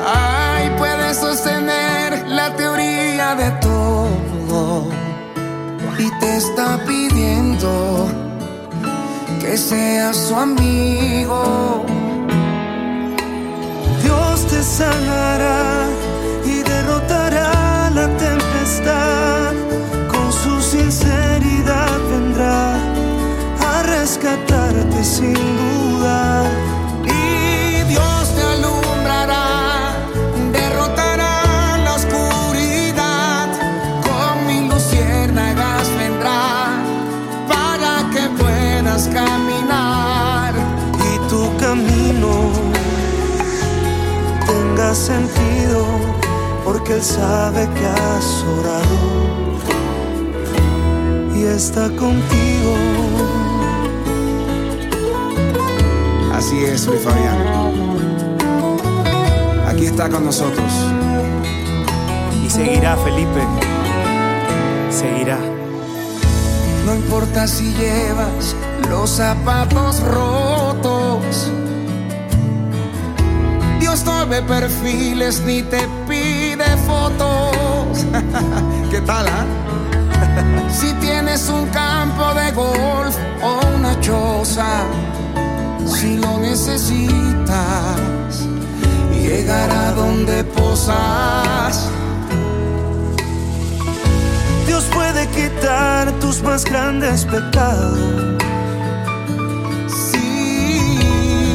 Ay, 0.06 0.70
puede 0.78 1.14
sostener 1.14 2.26
la 2.28 2.54
teoría 2.56 3.34
de 3.34 3.50
todo. 3.60 4.88
Y 5.98 6.10
te 6.20 6.36
está 6.36 6.78
pidiendo 6.86 8.08
que 9.40 9.56
seas 9.56 10.16
su 10.16 10.34
amigo. 10.34 11.84
Dios 14.02 14.46
te 14.46 14.62
sanará 14.62 15.89
tratarte 24.36 25.02
sin 25.02 25.34
dudar. 25.34 26.46
Y 27.04 27.82
Dios 27.88 28.34
te 28.34 28.42
alumbrará, 28.42 29.96
derrotará 30.52 31.78
la 31.84 31.94
oscuridad. 31.94 33.48
Con 34.06 34.46
mil 34.46 34.68
luciérnagas 34.68 35.88
vendrá 35.98 36.78
para 37.48 37.92
que 38.12 38.22
puedas 38.40 39.08
caminar. 39.08 40.54
Y 41.10 41.28
tu 41.28 41.42
camino 41.56 42.52
tenga 44.46 44.94
sentido, 44.94 45.84
porque 46.64 46.94
Él 46.94 47.02
sabe 47.02 47.68
que 47.76 47.86
has 47.86 48.44
orado. 48.58 49.00
Y 51.34 51.44
está 51.44 51.88
contigo 51.96 52.76
Así 56.50 56.64
es, 56.64 56.84
Luis 56.88 57.00
Fabián. 57.00 57.38
Aquí 59.68 59.86
está 59.86 60.08
con 60.08 60.24
nosotros. 60.24 60.66
Y 62.44 62.50
seguirá, 62.50 62.96
Felipe. 62.96 63.40
Seguirá. 64.90 65.38
No 66.86 66.96
importa 66.96 67.46
si 67.46 67.72
llevas 67.74 68.56
los 68.88 69.10
zapatos 69.10 70.00
rotos. 70.00 71.52
Dios 73.78 74.04
no 74.04 74.26
ve 74.26 74.42
perfiles 74.42 75.42
ni 75.46 75.62
te 75.62 75.86
pide 76.08 76.66
fotos. 76.84 78.06
¿Qué 78.90 79.00
tal, 79.02 79.24
ah? 79.28 79.46
si 80.68 80.92
tienes 80.94 81.48
un 81.48 81.68
campo 81.68 82.34
de 82.34 82.50
golf 82.50 83.16
o 83.40 83.60
una 83.76 84.00
choza, 84.00 84.82
si 86.00 86.16
lo 86.16 86.38
necesitas, 86.38 88.48
llegará 89.12 89.92
donde 89.92 90.42
posas. 90.44 91.90
Dios 94.66 94.84
puede 94.94 95.26
quitar 95.28 96.10
tus 96.12 96.42
más 96.42 96.64
grandes 96.64 97.26
pecados. 97.26 97.98
Sí. 99.88 100.98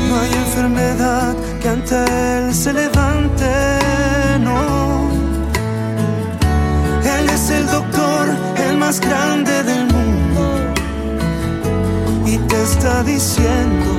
No 0.09 0.19
hay 0.19 0.33
enfermedad 0.45 1.33
que 1.59 1.69
ante 1.69 1.95
Él 2.37 2.53
se 2.53 2.71
levante, 2.71 3.51
no. 4.41 5.09
Él 7.17 7.29
es 7.33 7.49
el 7.49 7.65
doctor, 7.65 8.27
el 8.67 8.77
más 8.77 8.99
grande 8.99 9.63
del 9.63 9.87
mundo. 9.87 10.43
Y 12.27 12.37
te 12.37 12.61
está 12.61 13.01
diciendo 13.01 13.94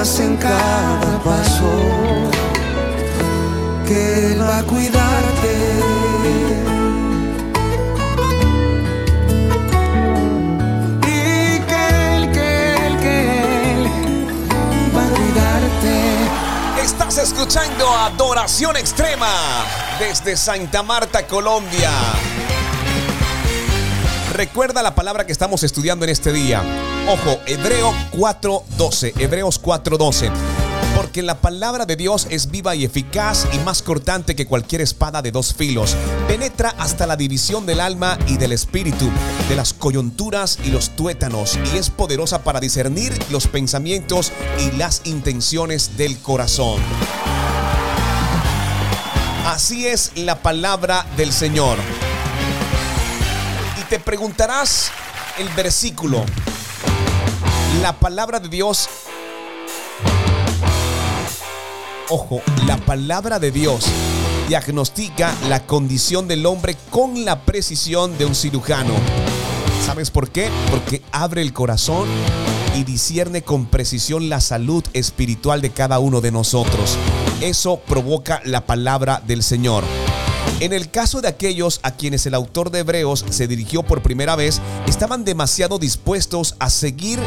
en 0.00 0.38
cada 0.38 1.22
paso 1.22 1.70
que 3.86 4.32
Él 4.32 4.40
va 4.40 4.60
a 4.60 4.62
cuidarte. 4.62 5.52
Y 11.02 11.60
que 11.60 12.16
Él, 12.16 12.32
que 12.32 12.86
Él, 12.86 12.98
que 12.98 13.72
Él 13.74 13.90
va 14.96 15.04
a 15.04 15.10
cuidarte. 15.10 16.82
Estás 16.82 17.18
escuchando 17.18 17.86
Adoración 17.94 18.78
Extrema 18.78 19.66
desde 19.98 20.34
Santa 20.38 20.82
Marta, 20.82 21.26
Colombia. 21.26 21.90
Recuerda 24.32 24.82
la 24.82 24.94
palabra 24.94 25.26
que 25.26 25.32
estamos 25.32 25.62
estudiando 25.62 26.06
en 26.06 26.10
este 26.10 26.32
día. 26.32 26.62
Ojo, 27.12 27.40
Hebreo 27.44 27.92
4.12. 28.12 29.14
Hebreos 29.18 29.60
4.12. 29.60 30.30
Porque 30.94 31.22
la 31.22 31.40
palabra 31.40 31.84
de 31.84 31.96
Dios 31.96 32.28
es 32.30 32.52
viva 32.52 32.76
y 32.76 32.84
eficaz 32.84 33.48
y 33.52 33.58
más 33.58 33.82
cortante 33.82 34.36
que 34.36 34.46
cualquier 34.46 34.80
espada 34.80 35.20
de 35.20 35.32
dos 35.32 35.52
filos. 35.52 35.96
Penetra 36.28 36.72
hasta 36.78 37.08
la 37.08 37.16
división 37.16 37.66
del 37.66 37.80
alma 37.80 38.16
y 38.28 38.36
del 38.36 38.52
espíritu, 38.52 39.10
de 39.48 39.56
las 39.56 39.74
coyunturas 39.74 40.60
y 40.64 40.70
los 40.70 40.90
tuétanos, 40.90 41.58
y 41.74 41.78
es 41.78 41.90
poderosa 41.90 42.44
para 42.44 42.60
discernir 42.60 43.12
los 43.30 43.48
pensamientos 43.48 44.30
y 44.60 44.76
las 44.76 45.02
intenciones 45.02 45.96
del 45.96 46.16
corazón. 46.18 46.80
Así 49.46 49.88
es 49.88 50.12
la 50.14 50.40
palabra 50.40 51.04
del 51.16 51.32
Señor. 51.32 51.76
Y 53.80 53.82
te 53.90 53.98
preguntarás 53.98 54.92
el 55.38 55.48
versículo. 55.48 56.24
La 57.78 57.98
palabra 57.98 58.40
de 58.40 58.48
Dios 58.48 58.88
Ojo, 62.12 62.42
la 62.66 62.76
palabra 62.76 63.38
de 63.38 63.52
Dios 63.52 63.84
diagnostica 64.48 65.32
la 65.48 65.64
condición 65.64 66.26
del 66.26 66.44
hombre 66.44 66.76
con 66.90 67.24
la 67.24 67.44
precisión 67.44 68.18
de 68.18 68.24
un 68.24 68.34
cirujano. 68.34 68.94
¿Sabes 69.86 70.10
por 70.10 70.28
qué? 70.30 70.50
Porque 70.72 71.02
abre 71.12 71.40
el 71.40 71.52
corazón 71.52 72.08
y 72.76 72.82
discierne 72.82 73.42
con 73.42 73.66
precisión 73.66 74.28
la 74.28 74.40
salud 74.40 74.84
espiritual 74.92 75.60
de 75.60 75.70
cada 75.70 76.00
uno 76.00 76.20
de 76.20 76.32
nosotros. 76.32 76.98
Eso 77.40 77.78
provoca 77.78 78.42
la 78.44 78.66
palabra 78.66 79.22
del 79.24 79.44
Señor. 79.44 79.84
En 80.58 80.72
el 80.72 80.90
caso 80.90 81.20
de 81.20 81.28
aquellos 81.28 81.78
a 81.84 81.92
quienes 81.92 82.26
el 82.26 82.34
autor 82.34 82.70
de 82.70 82.80
Hebreos 82.80 83.24
se 83.30 83.46
dirigió 83.46 83.84
por 83.84 84.02
primera 84.02 84.34
vez, 84.34 84.60
estaban 84.88 85.24
demasiado 85.24 85.78
dispuestos 85.78 86.56
a 86.58 86.70
seguir 86.70 87.20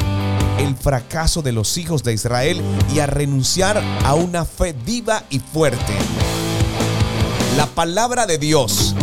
el 0.60 0.76
fracaso 0.76 1.41
de 1.41 1.51
los 1.51 1.78
hijos 1.78 2.04
de 2.04 2.14
Israel 2.14 2.62
y 2.93 2.99
a 2.99 3.08
renunciar 3.08 3.82
a 4.04 4.14
una 4.14 4.45
fe 4.45 4.74
viva 4.86 5.24
y 5.30 5.39
fuerte. 5.39 5.93
La 7.58 7.68
palabra 7.68 8.26
de 8.26 8.38
Dios 8.38 8.95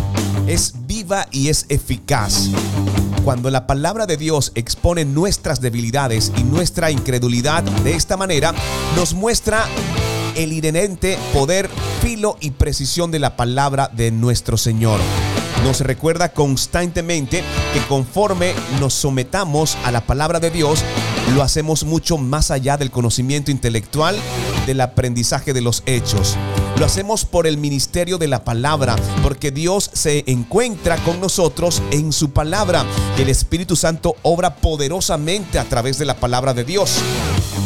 es 0.46 0.74
viva 0.86 1.26
y 1.30 1.48
es 1.48 1.66
eficaz. 1.68 2.48
Cuando 3.24 3.50
la 3.50 3.66
palabra 3.66 4.06
de 4.06 4.16
Dios 4.16 4.52
expone 4.54 5.04
nuestras 5.04 5.60
debilidades 5.60 6.32
y 6.36 6.42
nuestra 6.42 6.90
incredulidad 6.90 7.62
de 7.62 7.94
esta 7.94 8.16
manera, 8.16 8.54
nos 8.96 9.14
muestra 9.14 9.66
el 10.36 10.52
inherente 10.52 11.18
poder, 11.32 11.68
filo 12.00 12.36
y 12.40 12.52
precisión 12.52 13.10
de 13.10 13.18
la 13.18 13.36
palabra 13.36 13.90
de 13.92 14.10
nuestro 14.10 14.56
Señor. 14.56 15.00
Nos 15.64 15.80
recuerda 15.80 16.30
constantemente 16.30 17.42
que 17.74 17.80
conforme 17.86 18.54
nos 18.80 18.94
sometamos 18.94 19.76
a 19.84 19.90
la 19.90 20.00
palabra 20.00 20.40
de 20.40 20.50
Dios, 20.50 20.82
lo 21.34 21.42
hacemos 21.42 21.84
mucho 21.84 22.18
más 22.18 22.50
allá 22.50 22.76
del 22.76 22.90
conocimiento 22.90 23.50
intelectual, 23.50 24.16
del 24.66 24.80
aprendizaje 24.80 25.52
de 25.52 25.60
los 25.60 25.82
hechos. 25.86 26.36
Lo 26.78 26.86
hacemos 26.86 27.24
por 27.24 27.46
el 27.46 27.58
ministerio 27.58 28.18
de 28.18 28.26
la 28.26 28.44
palabra, 28.44 28.96
porque 29.22 29.50
Dios 29.50 29.90
se 29.92 30.24
encuentra 30.26 30.96
con 30.98 31.20
nosotros 31.20 31.82
en 31.90 32.12
su 32.12 32.30
palabra. 32.30 32.84
El 33.18 33.28
Espíritu 33.28 33.76
Santo 33.76 34.16
obra 34.22 34.56
poderosamente 34.56 35.58
a 35.58 35.64
través 35.64 35.98
de 35.98 36.06
la 36.06 36.16
palabra 36.16 36.54
de 36.54 36.64
Dios. 36.64 36.96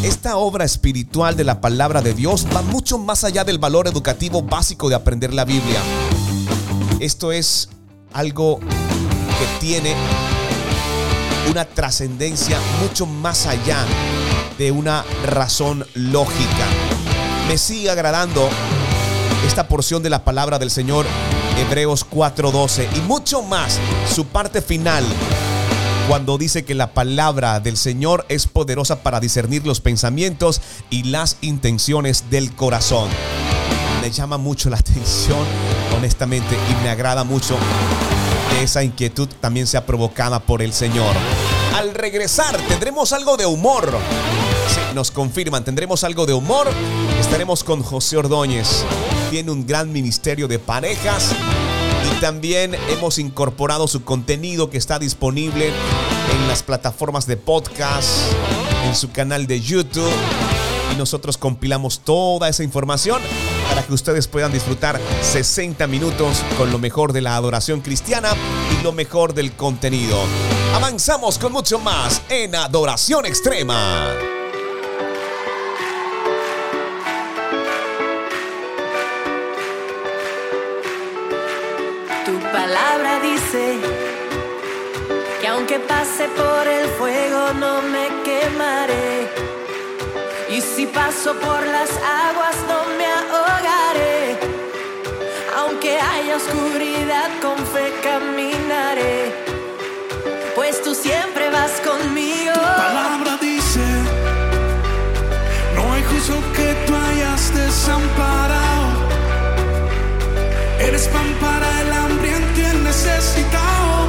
Esta 0.03 0.37
obra 0.37 0.65
espiritual 0.65 1.37
de 1.37 1.45
la 1.45 1.61
palabra 1.61 2.03
de 2.03 2.13
Dios 2.13 2.47
va 2.55 2.63
mucho 2.63 2.99
más 2.99 3.25
allá 3.25 3.45
del 3.45 3.59
valor 3.59 3.87
educativo 3.87 4.43
básico 4.43 4.89
de 4.89 4.97
aprender 4.97 5.33
la 5.33 5.45
Biblia. 5.45 5.81
Esto 7.01 7.33
es 7.33 7.69
algo 8.13 8.59
que 8.61 9.61
tiene 9.61 9.95
una 11.51 11.65
trascendencia 11.65 12.59
mucho 12.81 13.07
más 13.07 13.47
allá 13.47 13.85
de 14.59 14.71
una 14.71 15.05
razón 15.25 15.87
lógica. 15.95 16.67
Me 17.49 17.59
sigue 17.59 17.91
agradando 17.91 18.49
esta 19.47 19.69
porción 19.69 20.03
de 20.03 20.11
la 20.11 20.25
palabra 20.25 20.59
del 20.59 20.71
Señor, 20.71 21.07
Hebreos 21.59 22.07
4:12, 22.09 22.89
y 22.97 23.01
mucho 23.01 23.43
más 23.43 23.79
su 24.13 24.27
parte 24.27 24.63
final, 24.63 25.05
cuando 26.09 26.39
dice 26.39 26.65
que 26.65 26.75
la 26.75 26.93
palabra 26.93 27.61
del 27.61 27.77
Señor 27.77 28.25
es 28.29 28.47
poderosa 28.47 29.03
para 29.03 29.21
discernir 29.21 29.67
los 29.67 29.81
pensamientos 29.81 30.61
y 30.91 31.05
las 31.05 31.37
intenciones 31.41 32.31
del 32.31 32.55
corazón. 32.55 33.09
Me 34.01 34.11
llama 34.11 34.37
mucho 34.39 34.69
la 34.71 34.77
atención, 34.77 35.45
honestamente, 35.97 36.57
y 36.71 36.83
me 36.83 36.91
agrada 36.91 37.25
mucho 37.25 37.57
esa 38.65 38.83
inquietud 38.83 39.29
también 39.41 39.67
sea 39.67 39.87
provocada 39.87 40.41
por 40.41 40.63
el 40.63 40.73
Señor. 40.73 41.15
Al 41.77 41.95
regresar 41.95 42.57
tendremos 42.69 43.13
algo 43.13 43.37
de 43.37 43.47
humor. 43.47 43.91
Sí, 44.69 44.81
nos 44.95 45.11
confirman, 45.11 45.65
tendremos 45.65 46.03
algo 46.03 46.27
de 46.27 46.33
humor. 46.33 46.69
Estaremos 47.21 47.63
con 47.63 47.83
José 47.83 48.17
Ordóñez. 48.17 48.85
Tiene 49.31 49.51
un 49.51 49.67
gran 49.67 49.93
ministerio 49.93 50.47
de 50.49 50.59
parejas 50.59 51.35
Y 52.05 52.21
también 52.21 52.77
hemos 52.91 53.19
incorporado 53.19 53.89
su 53.89 54.05
contenido 54.05 54.71
que 54.71 54.79
está 54.79 54.99
disponible 54.99 55.69
en 55.69 56.49
las 56.49 56.63
plataformas 56.63 57.27
de 57.27 57.37
podcast, 57.37 58.09
en 58.87 58.95
su 58.95 59.11
canal 59.13 59.47
de 59.47 59.61
YouTube. 59.61 60.13
Y 60.93 60.97
nosotros 60.97 61.37
compilamos 61.37 62.01
toda 62.01 62.49
esa 62.49 62.63
información 62.63 63.21
para 63.75 63.85
que 63.85 63.93
ustedes 63.93 64.29
puedan 64.29 64.53
disfrutar 64.53 65.01
60 65.21 65.89
minutos 65.89 66.45
con 66.57 66.71
lo 66.71 66.79
mejor 66.79 67.13
de 67.13 67.21
la 67.21 67.35
adoración 67.35 67.81
cristiana 67.81 68.29
y 68.71 68.85
lo 68.85 68.93
mejor 68.93 69.35
del 69.35 69.51
contenido. 69.55 70.17
Avanzamos 70.77 71.41
con 71.41 71.53
mucho 71.53 71.81
más 71.81 72.23
en 72.29 72.55
Adoración 72.55 73.27
Extrema. 73.27 74.13
Tu 82.25 82.39
palabra 82.53 83.21
dice 83.23 83.79
que 85.41 85.49
aunque 85.49 85.81
pase 85.81 86.29
por 86.29 86.69
el 86.69 86.89
fuego 86.91 87.53
no 87.55 87.83
me 87.83 88.07
quemaré. 88.23 89.29
Y 90.49 90.61
si 90.61 90.87
paso 90.87 91.35
por 91.41 91.67
las 91.67 91.91
aguas 91.91 92.55
no 92.69 92.84
oscuridad 96.37 97.31
con 97.41 97.57
fe 97.73 97.93
caminaré. 98.03 99.33
Pues 100.55 100.83
tú 100.83 100.95
siempre 100.95 101.51
vas 101.51 101.73
conmigo. 101.81 102.53
Tu 102.53 102.61
palabra 102.61 103.39
dice, 103.41 103.85
no 105.75 105.93
hay 105.93 106.03
juicio 106.05 106.35
que 106.57 106.69
tú 106.87 106.93
hayas 106.95 107.55
desamparado. 107.55 108.87
Eres 110.81 111.09
pan 111.09 111.31
para 111.41 111.69
el 111.83 111.93
hambriento 111.93 112.61
y 112.61 112.65
el 112.65 112.85
necesitado. 112.85 114.09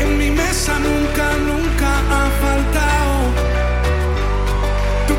En 0.00 0.18
mi 0.18 0.30
mesa 0.30 0.72
nunca, 0.78 1.26
nunca 1.50 1.88
ha 2.16 2.26
faltado. 2.42 3.16
Tu 5.08 5.14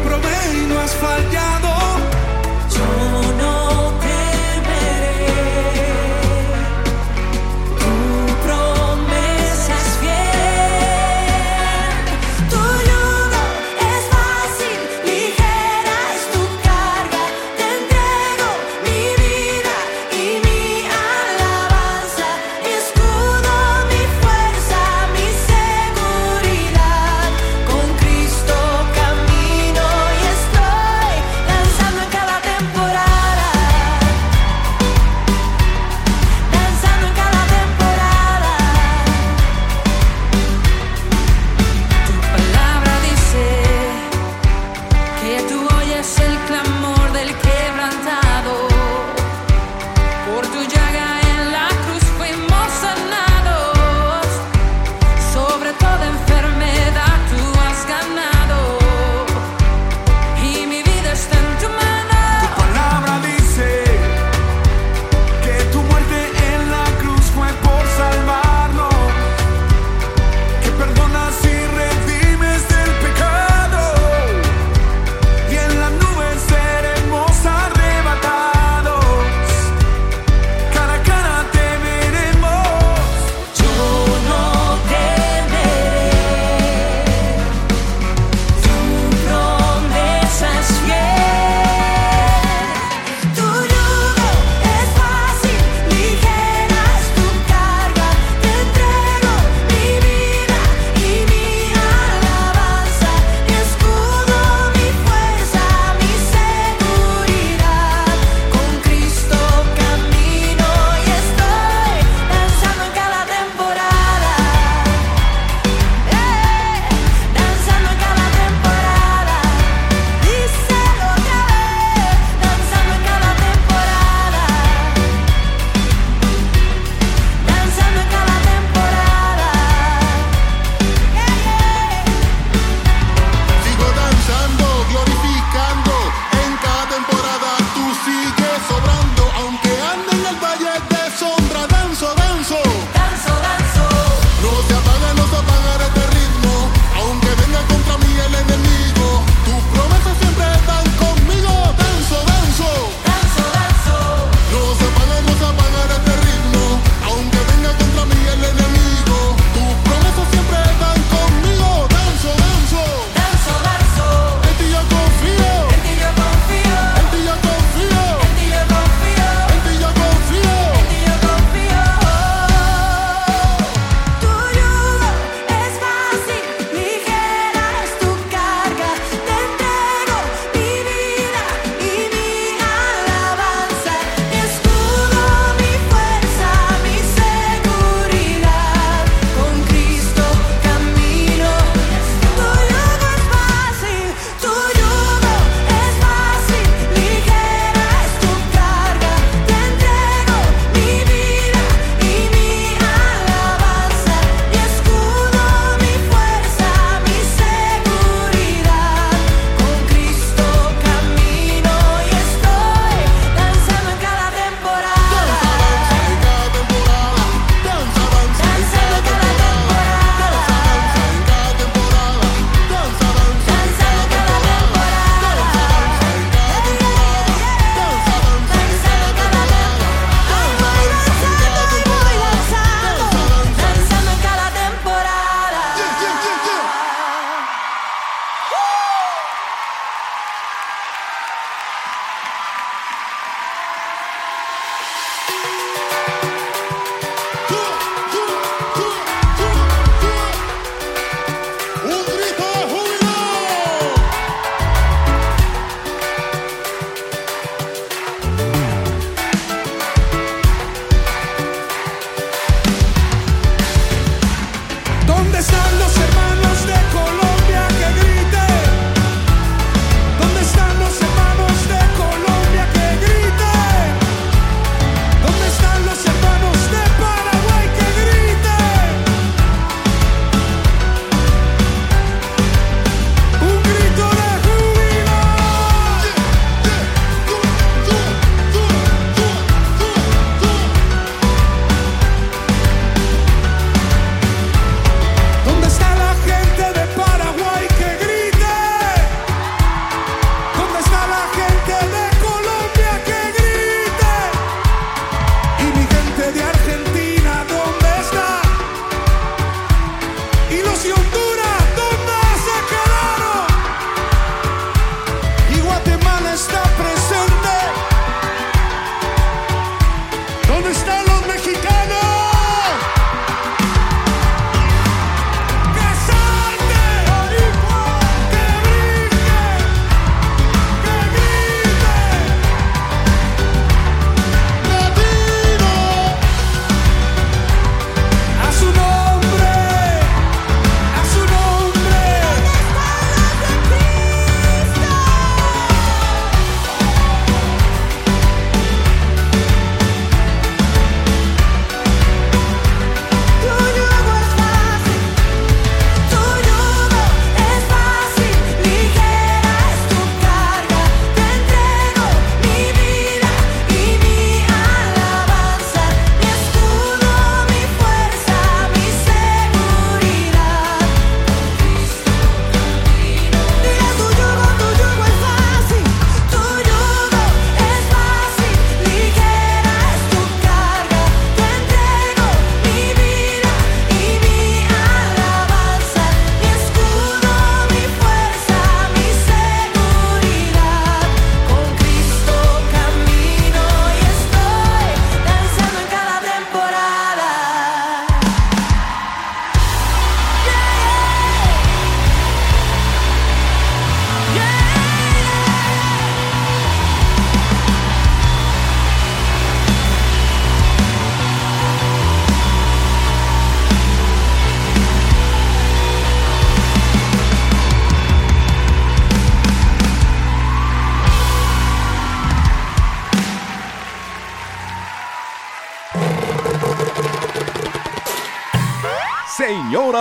no 0.67 0.79
has 0.79 0.93
fallado. 0.95 1.50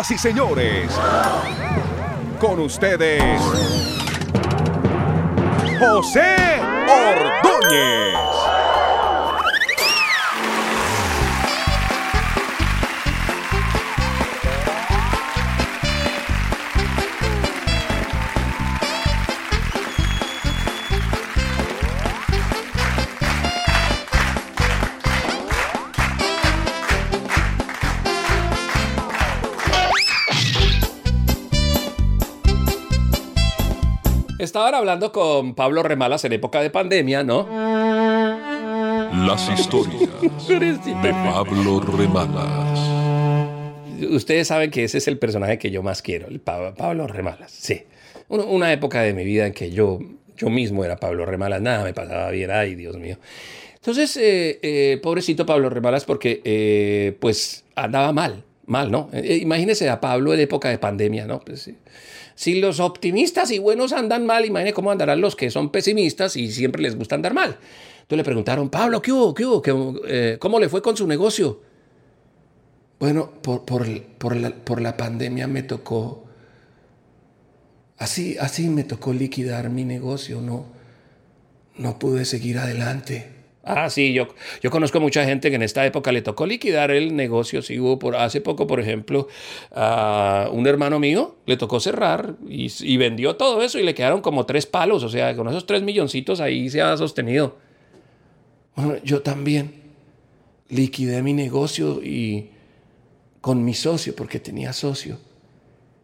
Y 0.08 0.16
señores, 0.16 0.90
con 2.40 2.58
ustedes, 2.58 3.22
José 5.78 6.36
Ordóñez. 6.88 8.09
Estaban 34.50 34.74
hablando 34.74 35.12
con 35.12 35.54
Pablo 35.54 35.84
Remalas 35.84 36.24
en 36.24 36.32
época 36.32 36.60
de 36.60 36.70
pandemia, 36.70 37.22
¿no? 37.22 37.46
Las 39.24 39.48
historias 39.48 40.10
de 40.84 41.12
Pablo 41.12 41.78
Remalas. 41.78 42.80
Ustedes 44.10 44.48
saben 44.48 44.72
que 44.72 44.82
ese 44.82 44.98
es 44.98 45.06
el 45.06 45.18
personaje 45.20 45.56
que 45.56 45.70
yo 45.70 45.84
más 45.84 46.02
quiero, 46.02 46.26
el 46.26 46.40
Pa- 46.40 46.74
Pablo 46.74 47.06
Remalas. 47.06 47.52
Sí. 47.52 47.82
Una- 48.26 48.72
época 48.72 49.02
de 49.02 49.14
mi 49.14 49.22
vida 49.22 49.46
en 49.46 49.52
que 49.52 49.70
yo, 49.70 50.00
yo 50.36 50.50
mismo 50.50 50.84
era 50.84 50.96
Pablo 50.96 51.24
Remalas, 51.26 51.62
nada 51.62 51.84
me 51.84 51.94
pasaba 51.94 52.28
bien, 52.32 52.50
ay 52.50 52.74
Dios 52.74 52.96
mío. 52.98 53.18
Entonces, 53.76 54.16
eh, 54.16 54.58
eh, 54.62 54.98
pobrecito 55.00 55.46
Pablo 55.46 55.70
Remalas, 55.70 56.04
porque 56.04 56.40
eh, 56.42 57.16
pues 57.20 57.62
andaba 57.76 58.10
mal, 58.12 58.42
mal, 58.66 58.90
¿no? 58.90 59.10
Imagínese 59.12 59.88
a 59.88 60.00
Pablo 60.00 60.34
en 60.34 60.40
época 60.40 60.70
de 60.70 60.78
pandemia, 60.78 61.24
¿no? 61.28 61.38
Pues, 61.38 61.62
sí. 61.62 61.76
Si 62.40 62.58
los 62.58 62.80
optimistas 62.80 63.50
y 63.50 63.58
buenos 63.58 63.92
andan 63.92 64.24
mal, 64.24 64.46
imagine 64.46 64.72
cómo 64.72 64.90
andarán 64.90 65.20
los 65.20 65.36
que 65.36 65.50
son 65.50 65.68
pesimistas 65.68 66.36
y 66.36 66.50
siempre 66.50 66.80
les 66.80 66.96
gusta 66.96 67.14
andar 67.14 67.34
mal. 67.34 67.58
Entonces 68.00 68.16
le 68.16 68.24
preguntaron, 68.24 68.70
Pablo, 68.70 69.02
¿qué 69.02 69.12
hubo? 69.12 69.34
¿Qué 69.34 69.44
hubo? 69.44 69.60
¿Qué, 69.60 69.74
eh, 70.08 70.38
¿Cómo 70.40 70.58
le 70.58 70.70
fue 70.70 70.80
con 70.80 70.96
su 70.96 71.06
negocio? 71.06 71.60
Bueno, 72.98 73.30
por, 73.42 73.66
por, 73.66 73.86
por 74.16 74.36
la, 74.36 74.54
por 74.54 74.80
la 74.80 74.96
pandemia 74.96 75.48
me 75.48 75.62
tocó, 75.62 76.24
así, 77.98 78.38
así 78.40 78.70
me 78.70 78.84
tocó 78.84 79.12
liquidar 79.12 79.68
mi 79.68 79.84
negocio, 79.84 80.40
no, 80.40 80.64
no 81.76 81.98
pude 81.98 82.24
seguir 82.24 82.56
adelante. 82.56 83.32
Ah, 83.72 83.88
sí, 83.88 84.12
yo, 84.12 84.26
yo 84.60 84.70
conozco 84.70 84.98
mucha 84.98 85.24
gente 85.24 85.48
que 85.48 85.54
en 85.54 85.62
esta 85.62 85.86
época 85.86 86.10
le 86.10 86.22
tocó 86.22 86.44
liquidar 86.44 86.90
el 86.90 87.14
negocio. 87.14 87.62
Sí, 87.62 87.78
hubo 87.78 88.00
por, 88.00 88.16
hace 88.16 88.40
poco, 88.40 88.66
por 88.66 88.80
ejemplo, 88.80 89.28
a 89.70 90.48
un 90.50 90.66
hermano 90.66 90.98
mío 90.98 91.36
le 91.46 91.56
tocó 91.56 91.78
cerrar 91.78 92.34
y, 92.48 92.96
vendió 92.96 93.36
todo 93.36 93.62
eso 93.62 93.78
y 93.78 93.84
le 93.84 93.94
quedaron 93.94 94.22
como 94.22 94.44
tres 94.44 94.66
palos. 94.66 95.04
O 95.04 95.08
sea, 95.08 95.36
con 95.36 95.46
esos 95.48 95.66
tres 95.66 95.82
milloncitos 95.82 96.40
ahí 96.40 96.68
se 96.68 96.82
ha 96.82 96.96
sostenido. 96.96 97.58
Bueno, 98.74 98.96
yo 99.04 99.22
también 99.22 99.72
liquidé 100.68 101.22
mi 101.22 101.32
negocio 101.32 102.02
y 102.02 102.50
con 103.40 103.64
mi 103.64 103.74
socio, 103.74 104.16
porque 104.16 104.40
tenía 104.40 104.72
socio. 104.72 105.18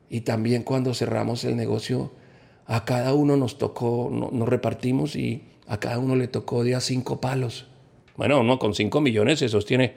Y 0.08 0.20
también 0.20 0.62
cuando 0.62 0.94
cerramos 0.94 1.42
el 1.42 1.56
negocio, 1.56 2.12
a 2.66 2.84
cada 2.84 3.12
uno 3.12 3.36
nos 3.36 3.58
tocó, 3.58 4.08
no- 4.12 4.30
nos 4.32 4.48
repartimos 4.48 5.16
y 5.16 5.42
a 5.68 5.78
cada 5.78 5.98
uno 5.98 6.16
le 6.16 6.28
tocó 6.28 6.64
de 6.64 6.74
a 6.74 6.80
cinco 6.80 7.20
palos. 7.20 7.66
Bueno, 8.16 8.40
uno 8.40 8.58
con 8.58 8.74
cinco 8.74 9.00
millones 9.00 9.40
se 9.40 9.48
sostiene. 9.48 9.94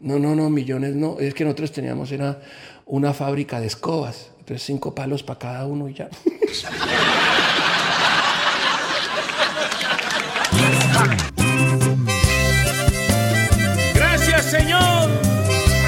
No, 0.00 0.18
no, 0.18 0.34
no, 0.34 0.48
millones 0.50 0.94
no. 0.94 1.18
Es 1.18 1.34
que 1.34 1.44
nosotros 1.44 1.72
teníamos 1.72 2.12
era 2.12 2.40
una 2.86 3.12
fábrica 3.12 3.60
de 3.60 3.66
escobas. 3.66 4.32
Entonces 4.38 4.62
cinco 4.62 4.94
palos 4.94 5.22
para 5.22 5.38
cada 5.38 5.66
uno 5.66 5.88
y 5.88 5.94
ya. 5.94 6.08
Gracias, 13.94 14.44
Señor. 14.46 15.10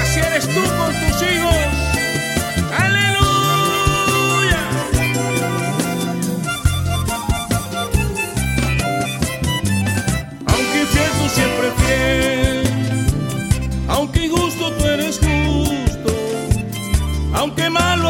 Así 0.01 0.19
eres 0.19 0.47
tú 0.47 0.61
con 0.77 0.93
tus 1.07 1.12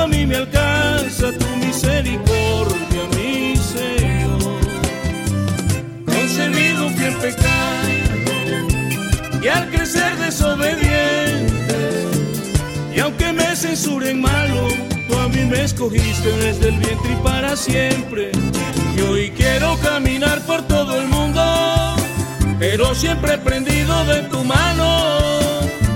a 0.04 0.08
mí 0.08 0.26
me 0.26 0.36
alcanza 0.36 1.32
tu 1.32 1.48
misericordia, 1.66 3.04
mi 3.16 3.56
Señor. 3.56 4.62
Concebido 6.06 6.90
fui 6.90 7.06
en 7.06 7.16
pecado 7.20 7.54
y 9.42 9.48
al 9.48 9.70
crecer 9.70 10.18
desobediente. 10.18 11.78
Y 12.94 13.00
aunque 13.00 13.32
me 13.32 13.56
censuren 13.56 14.22
malo, 14.22 14.68
tú 15.08 15.18
a 15.18 15.30
mí 15.30 15.46
me 15.46 15.64
escogiste 15.64 16.30
desde 16.38 16.70
el 16.70 16.78
vientre 16.80 17.12
y 17.14 17.24
para 17.24 17.56
siempre. 17.56 18.32
Y 18.98 19.02
hoy 19.02 19.32
quiero 19.32 19.78
caminar 19.78 20.42
por 20.42 20.64
todo 20.64 21.00
el 21.00 21.08
mundo, 21.08 21.96
pero 22.60 22.94
siempre 22.94 23.38
prendido 23.38 24.06
de 24.06 24.22
tu 24.24 24.44
mano. 24.44 25.14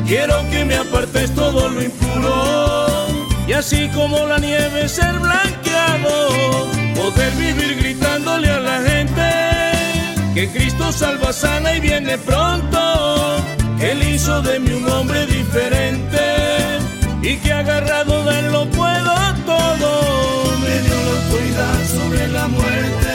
Quiero 0.07 0.35
que 0.49 0.63
me 0.63 0.75
apartes 0.75 1.35
todo 1.35 1.66
como 3.97 4.27
la 4.27 4.37
nieve 4.37 4.87
ser 4.87 5.17
blanqueado, 5.17 6.69
poder 6.95 7.33
vivir 7.33 7.77
gritándole 7.81 8.47
a 8.47 8.59
la 8.59 8.79
gente 8.89 9.27
que 10.35 10.47
Cristo 10.49 10.91
salva, 10.91 11.33
sana 11.33 11.73
y 11.75 11.79
viene 11.79 12.15
pronto. 12.19 12.79
que 13.79 13.91
Él 13.91 14.03
hizo 14.13 14.39
de 14.43 14.59
mí 14.59 14.71
un 14.71 14.87
hombre 14.87 15.25
diferente 15.25 16.23
y 17.23 17.37
que 17.37 17.51
agarrado 17.51 18.23
de 18.25 18.39
él 18.39 18.51
lo 18.51 18.69
puedo 18.69 19.13
todo. 19.51 19.89
Me 20.63 20.75
dio 20.85 20.97
la 21.05 21.11
autoridad 21.19 21.77
sobre 21.97 22.27
la 22.27 22.47
muerte, 22.47 23.13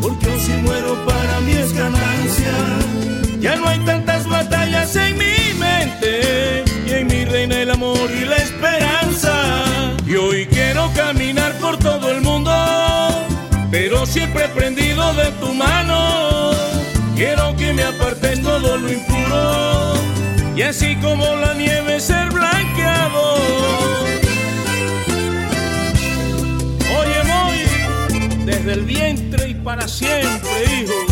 porque 0.00 0.26
hoy 0.28 0.40
si 0.40 0.52
muero 0.66 1.04
para 1.04 1.40
mí 1.40 1.52
es 1.52 1.72
ganancia. 1.72 2.54
Ya 3.40 3.56
no 3.56 3.66
hay 3.66 3.80
tantas 3.80 4.28
batallas 4.28 4.94
en 4.94 5.18
mi 5.18 5.36
mente 5.58 6.64
y 6.86 6.90
en 6.92 7.06
mi 7.08 7.24
reina 7.24 7.60
el 7.62 7.70
amor 7.72 8.08
y 8.08 8.24
la 8.24 8.36
esperanza. 8.36 8.99
Y 10.10 10.16
hoy 10.16 10.46
quiero 10.46 10.90
caminar 10.94 11.52
por 11.60 11.78
todo 11.78 12.10
el 12.10 12.20
mundo 12.20 12.50
pero 13.70 14.04
siempre 14.04 14.48
prendido 14.48 15.14
de 15.14 15.30
tu 15.40 15.54
mano. 15.54 16.50
Quiero 17.14 17.54
que 17.56 17.72
me 17.72 17.84
apartes 17.84 18.42
todo 18.42 18.76
lo 18.76 18.92
impuro 18.92 19.94
y 20.56 20.62
así 20.62 20.96
como 20.96 21.24
la 21.36 21.54
nieve 21.54 22.00
ser 22.00 22.30
blanqueado. 22.30 23.34
Oye, 26.98 27.20
voy 27.32 28.44
desde 28.44 28.72
el 28.72 28.84
vientre 28.84 29.48
y 29.50 29.54
para 29.54 29.86
siempre, 29.86 30.64
hijo. 30.82 31.09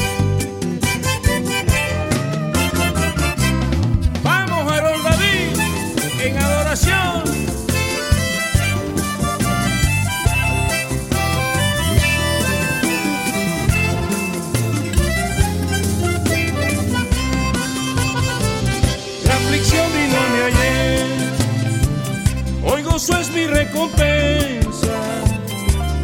Mi 23.39 23.47
recompensa. 23.47 24.97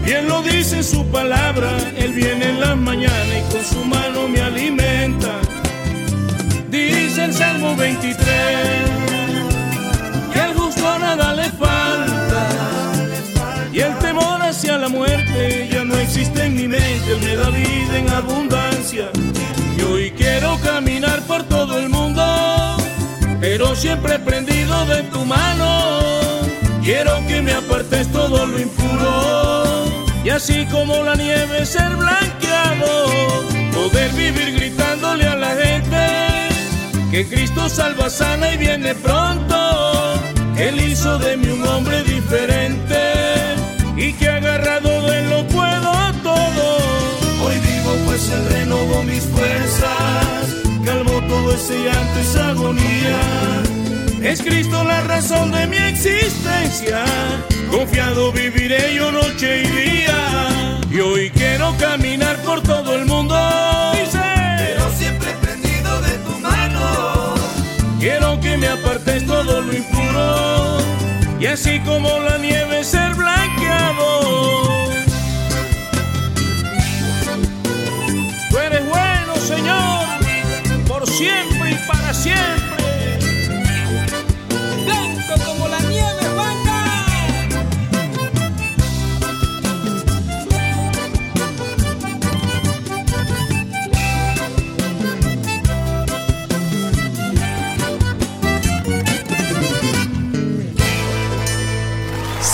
Bien 0.05 0.29
lo 0.29 0.43
dice 0.43 0.83
su 0.83 1.05
palabra, 1.07 1.71
Él 1.97 2.13
viene 2.13 2.51
en 2.51 2.61
la 2.61 2.75
mañana 2.75 3.33
y 3.39 3.53
con 3.53 3.65
su 3.65 3.85
mano 3.85 4.29
me 4.29 4.41
alimenta. 4.41 5.33
Dice 6.69 7.25
el 7.25 7.33
Salmo 7.33 7.75
23, 7.77 8.27
que 10.33 10.41
al 10.41 10.55
justo 10.55 10.99
nada 10.99 11.35
le 11.35 11.51
falta. 11.51 12.43
Y 13.73 13.81
el 13.81 13.99
temor 13.99 14.41
hacia 14.43 14.79
la 14.79 14.89
muerte 14.89 15.69
ya 15.73 15.85
no 15.85 15.97
existe 15.97 16.45
en 16.45 16.55
mi 16.55 16.69
mente, 16.69 17.13
Él 17.13 17.21
me 17.21 17.37
da 17.37 17.51
vida 17.51 17.99
en 17.99 18.09
abundancia. 18.11 19.11
Y 19.77 19.83
hoy 19.83 20.11
quiero 20.13 20.59
caminar 20.61 21.21
por 21.23 21.43
todo 21.45 21.79
el 21.79 21.89
mundo 21.89 22.23
pero 23.45 23.77
siempre 23.77 24.19
prendido 24.21 24.87
de 24.87 25.03
tu 25.13 25.23
mano. 25.27 25.94
Quiero 26.85 27.27
que 27.27 27.41
me 27.41 27.55
apartes 27.55 28.13
todo 28.13 28.45
lo 28.45 28.61
impuro 28.61 29.87
y 30.23 30.29
así 30.29 30.67
como 30.67 31.03
la 31.03 31.15
nieve 31.15 31.65
ser 31.65 31.97
blanqueado, 31.97 33.43
poder 33.73 34.13
vivir 34.13 34.53
gritándole 34.53 35.27
a 35.27 35.35
la 35.35 35.57
gente 35.57 36.07
que 37.11 37.27
Cristo 37.27 37.71
salva, 37.71 38.11
sana 38.11 38.53
y 38.53 38.59
viene 38.59 38.95
pronto. 38.97 40.15
Él 40.59 40.79
hizo 40.79 41.19
de 41.19 41.39
mí 41.39 41.49
un 41.49 41.67
hombre 41.67 42.03
diferente 42.03 43.01
y 43.97 44.13
que 44.13 44.29
agarrado 44.29 45.07
de 45.07 45.21
él 45.21 45.31
lo 45.31 45.47
puedo 45.47 45.93
todo. 46.23 46.77
Hoy 47.45 47.55
vivo 47.61 47.97
pues 48.05 48.29
Él 48.31 48.45
renovó 48.51 49.03
mis 49.05 49.25
fuerzas, 49.25 50.55
calmó 50.85 51.19
todo 51.29 51.55
ese 51.55 51.83
llanto, 51.83 52.21
esa 52.21 52.49
agonía. 52.49 53.74
Es 54.25 54.41
Cristo 54.41 54.83
la 54.85 55.03
razón 55.03 55.53
de 55.53 55.67
mi 55.67 55.77
existencia, 55.77 57.05
confiado 57.71 58.33
viviré 58.33 58.95
yo 58.95 59.13
noche 59.13 59.65
y 59.65 59.67
día. 59.67 60.81
Y 60.91 61.01
hoy 61.01 61.29
quiero 61.29 61.75
caminar 61.79 62.39
por 62.39 62.63
todo 62.63 62.95
el 62.95 63.05
mundo. 63.05 63.37
Pero 64.11 64.91
siempre 64.97 65.29
prendido 65.43 66.01
de 66.01 66.13
tu 66.25 66.39
mano. 66.39 67.35
Quiero 68.01 68.41
que 68.41 68.57
me 68.57 68.67
apartes 68.67 69.27
todo 69.27 69.61
lo 69.61 69.71
impuro 69.71 70.79
y 71.39 71.47
así 71.47 71.79
como 71.81 72.19
la 72.21 72.39
nieve 72.39 72.83
ser 72.83 73.15
blanqueado. 73.15 74.71
Tú 78.49 78.59
eres 78.59 78.89
bueno, 78.89 79.37
Señor, 79.37 80.07
por 80.89 81.07
siempre 81.07 81.73
y 81.73 81.87
para 81.87 82.15
siempre. 82.15 82.74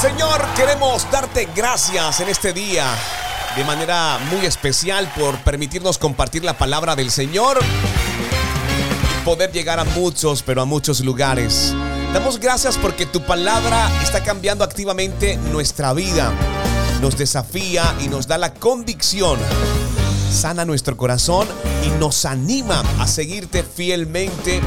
Señor, 0.00 0.42
queremos 0.56 1.06
darte 1.10 1.46
gracias 1.54 2.20
en 2.20 2.30
este 2.30 2.54
día 2.54 2.86
de 3.54 3.64
manera 3.64 4.18
muy 4.30 4.46
especial 4.46 5.12
por 5.14 5.36
permitirnos 5.40 5.98
compartir 5.98 6.42
la 6.42 6.56
palabra 6.56 6.96
del 6.96 7.10
Señor 7.10 7.58
y 7.60 9.24
poder 9.26 9.52
llegar 9.52 9.78
a 9.78 9.84
muchos, 9.84 10.42
pero 10.42 10.62
a 10.62 10.64
muchos 10.64 11.00
lugares. 11.00 11.74
Damos 12.14 12.40
gracias 12.40 12.78
porque 12.78 13.04
tu 13.04 13.20
palabra 13.26 13.90
está 14.02 14.22
cambiando 14.22 14.64
activamente 14.64 15.36
nuestra 15.52 15.92
vida, 15.92 16.32
nos 17.02 17.18
desafía 17.18 17.94
y 18.00 18.08
nos 18.08 18.26
da 18.26 18.38
la 18.38 18.54
convicción, 18.54 19.38
sana 20.32 20.64
nuestro 20.64 20.96
corazón 20.96 21.46
y 21.84 21.90
nos 21.98 22.24
anima 22.24 22.82
a 22.98 23.06
seguirte 23.06 23.62
fielmente 23.62 24.62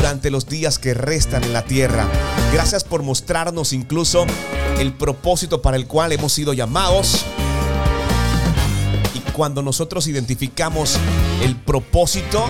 durante 0.00 0.30
los 0.30 0.46
días 0.46 0.78
que 0.78 0.94
restan 0.94 1.44
en 1.44 1.52
la 1.52 1.62
tierra. 1.62 2.08
Gracias 2.54 2.84
por 2.84 3.02
mostrarnos 3.02 3.74
incluso 3.74 4.24
el 4.78 4.94
propósito 4.94 5.60
para 5.60 5.76
el 5.76 5.86
cual 5.86 6.12
hemos 6.12 6.32
sido 6.32 6.54
llamados. 6.54 7.26
Y 9.14 9.20
cuando 9.32 9.60
nosotros 9.60 10.06
identificamos 10.06 10.96
el 11.42 11.54
propósito, 11.54 12.48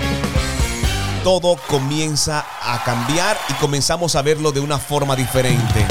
todo 1.25 1.57
comienza 1.67 2.47
a 2.63 2.85
cambiar 2.85 3.37
y 3.49 3.55
comenzamos 3.55 4.15
a 4.15 4.23
verlo 4.23 4.53
de 4.53 4.61
una 4.61 4.79
forma 4.79 5.17
diferente. 5.17 5.85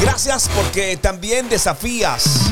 Gracias 0.00 0.50
porque 0.56 0.96
también 0.96 1.48
desafías 1.48 2.50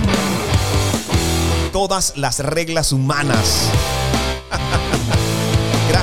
todas 1.72 2.16
las 2.16 2.38
reglas 2.38 2.92
humanas. 2.92 3.68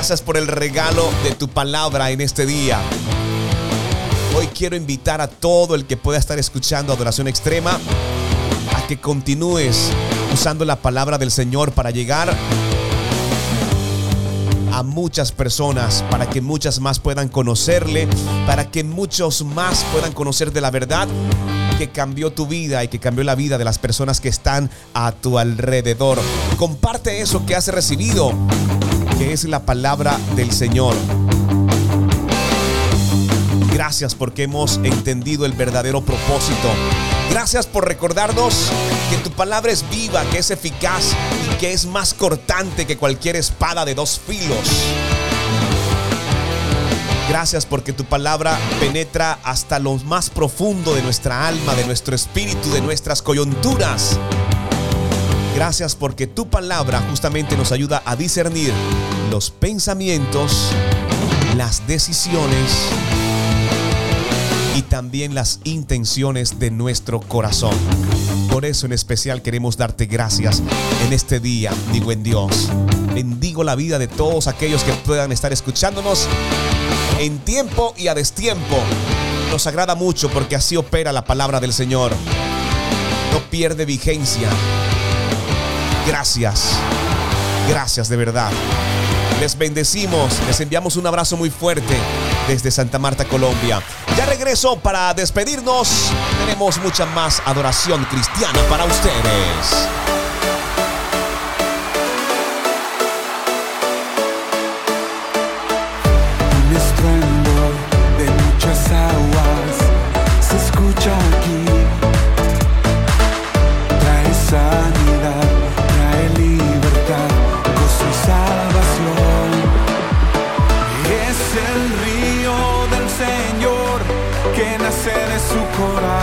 Gracias 0.02 0.20
por 0.20 0.36
el 0.36 0.48
regalo 0.48 1.08
de 1.22 1.30
tu 1.30 1.46
palabra 1.46 2.10
en 2.10 2.20
este 2.20 2.44
día. 2.44 2.80
Hoy 4.36 4.48
quiero 4.48 4.74
invitar 4.74 5.20
a 5.20 5.28
todo 5.28 5.76
el 5.76 5.86
que 5.86 5.96
pueda 5.96 6.18
estar 6.18 6.40
escuchando 6.40 6.92
Adoración 6.92 7.28
Extrema 7.28 7.78
a 8.74 8.86
que 8.88 9.00
continúes 9.00 9.92
usando 10.34 10.64
la 10.64 10.74
palabra 10.74 11.18
del 11.18 11.30
Señor 11.30 11.70
para 11.70 11.92
llegar 11.92 12.34
a 14.72 14.82
muchas 14.82 15.30
personas, 15.30 16.02
para 16.10 16.28
que 16.28 16.40
muchas 16.40 16.80
más 16.80 16.98
puedan 16.98 17.28
conocerle, 17.28 18.08
para 18.44 18.72
que 18.72 18.82
muchos 18.82 19.44
más 19.44 19.84
puedan 19.92 20.10
conocer 20.10 20.50
de 20.50 20.62
la 20.62 20.72
verdad 20.72 21.06
que 21.78 21.90
cambió 21.90 22.32
tu 22.32 22.48
vida 22.48 22.82
y 22.82 22.88
que 22.88 22.98
cambió 22.98 23.22
la 23.22 23.36
vida 23.36 23.56
de 23.56 23.64
las 23.64 23.78
personas 23.78 24.20
que 24.20 24.28
están 24.28 24.68
a 24.94 25.12
tu 25.12 25.38
alrededor. 25.38 26.18
Comparte 26.56 27.20
eso 27.20 27.46
que 27.46 27.54
has 27.54 27.68
recibido, 27.68 28.32
que 29.22 29.32
es 29.32 29.44
la 29.44 29.64
palabra 29.64 30.18
del 30.34 30.50
Señor. 30.50 30.96
Gracias 33.72 34.16
porque 34.16 34.42
hemos 34.42 34.78
entendido 34.82 35.46
el 35.46 35.52
verdadero 35.52 36.00
propósito. 36.00 36.68
Gracias 37.30 37.68
por 37.68 37.86
recordarnos 37.86 38.72
que 39.10 39.18
tu 39.18 39.30
palabra 39.30 39.70
es 39.70 39.88
viva, 39.90 40.24
que 40.32 40.38
es 40.38 40.50
eficaz 40.50 41.12
y 41.46 41.54
que 41.58 41.72
es 41.72 41.86
más 41.86 42.14
cortante 42.14 42.84
que 42.84 42.96
cualquier 42.96 43.36
espada 43.36 43.84
de 43.84 43.94
dos 43.94 44.18
filos. 44.18 44.68
Gracias 47.28 47.64
porque 47.64 47.92
tu 47.92 48.04
palabra 48.04 48.58
penetra 48.80 49.38
hasta 49.44 49.78
lo 49.78 49.94
más 49.98 50.30
profundo 50.30 50.94
de 50.94 51.02
nuestra 51.02 51.46
alma, 51.46 51.76
de 51.76 51.86
nuestro 51.86 52.16
espíritu, 52.16 52.72
de 52.72 52.80
nuestras 52.80 53.22
coyunturas. 53.22 54.18
Gracias 55.54 55.94
porque 55.94 56.26
tu 56.26 56.48
palabra 56.48 57.00
justamente 57.10 57.56
nos 57.56 57.72
ayuda 57.72 58.02
a 58.06 58.16
discernir 58.16 58.72
los 59.30 59.50
pensamientos, 59.50 60.70
las 61.56 61.86
decisiones 61.86 62.70
y 64.76 64.82
también 64.82 65.34
las 65.34 65.60
intenciones 65.64 66.58
de 66.58 66.70
nuestro 66.70 67.20
corazón. 67.20 67.74
Por 68.50 68.64
eso 68.64 68.86
en 68.86 68.92
especial 68.92 69.42
queremos 69.42 69.76
darte 69.76 70.06
gracias 70.06 70.62
en 71.06 71.12
este 71.12 71.38
día, 71.38 71.72
digo 71.92 72.12
en 72.12 72.22
Dios. 72.22 72.68
Bendigo 73.14 73.62
la 73.62 73.74
vida 73.74 73.98
de 73.98 74.08
todos 74.08 74.46
aquellos 74.46 74.82
que 74.84 74.92
puedan 74.92 75.32
estar 75.32 75.52
escuchándonos 75.52 76.26
en 77.18 77.38
tiempo 77.40 77.94
y 77.96 78.08
a 78.08 78.14
destiempo. 78.14 78.76
Nos 79.50 79.66
agrada 79.66 79.94
mucho 79.94 80.30
porque 80.30 80.56
así 80.56 80.76
opera 80.76 81.12
la 81.12 81.24
palabra 81.24 81.60
del 81.60 81.74
Señor. 81.74 82.12
No 83.32 83.38
pierde 83.50 83.84
vigencia. 83.84 84.48
Gracias. 86.06 86.78
Gracias 87.68 88.08
de 88.08 88.16
verdad. 88.16 88.50
Les 89.40 89.56
bendecimos, 89.56 90.40
les 90.46 90.60
enviamos 90.60 90.96
un 90.96 91.06
abrazo 91.06 91.36
muy 91.36 91.50
fuerte 91.50 91.96
desde 92.46 92.70
Santa 92.70 92.98
Marta, 92.98 93.24
Colombia. 93.24 93.80
Ya 94.16 94.26
regreso 94.26 94.78
para 94.78 95.14
despedirnos. 95.14 96.10
Tenemos 96.44 96.78
mucha 96.78 97.06
más 97.06 97.42
adoración 97.44 98.04
cristiana 98.04 98.60
para 98.68 98.84
ustedes. 98.84 100.21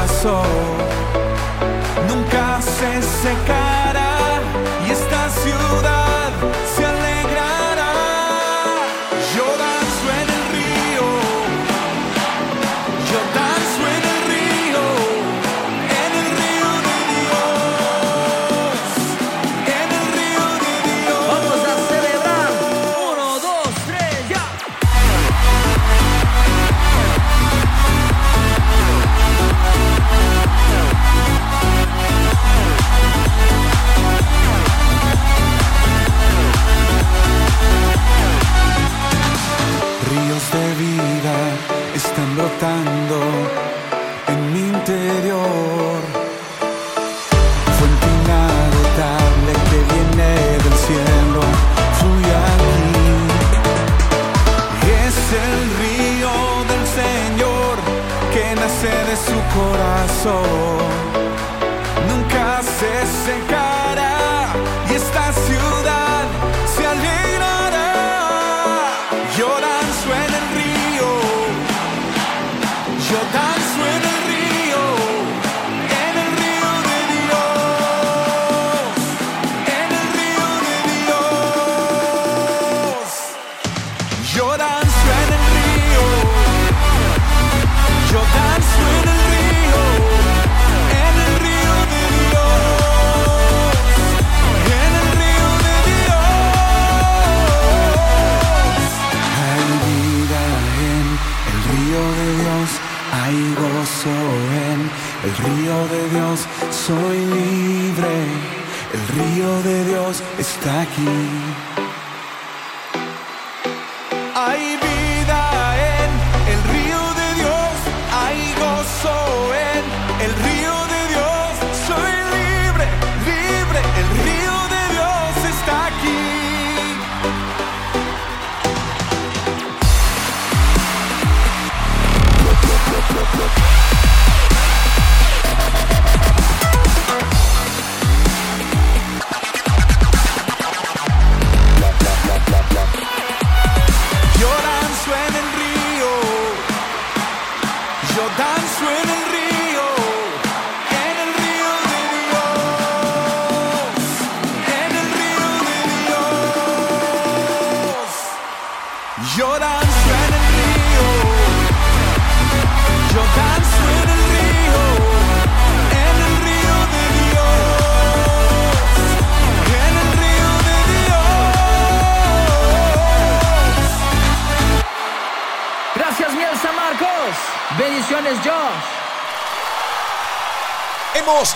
Corazón. 0.09 0.88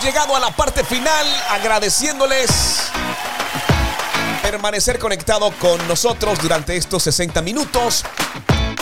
Llegado 0.04 0.36
a 0.36 0.40
la 0.40 0.54
parte 0.54 0.84
final 0.84 1.26
agradeciéndoles 1.48 2.50
permanecer 4.42 4.98
conectado 4.98 5.50
con 5.58 5.88
nosotros 5.88 6.38
durante 6.42 6.76
estos 6.76 7.04
60 7.04 7.40
minutos 7.40 8.04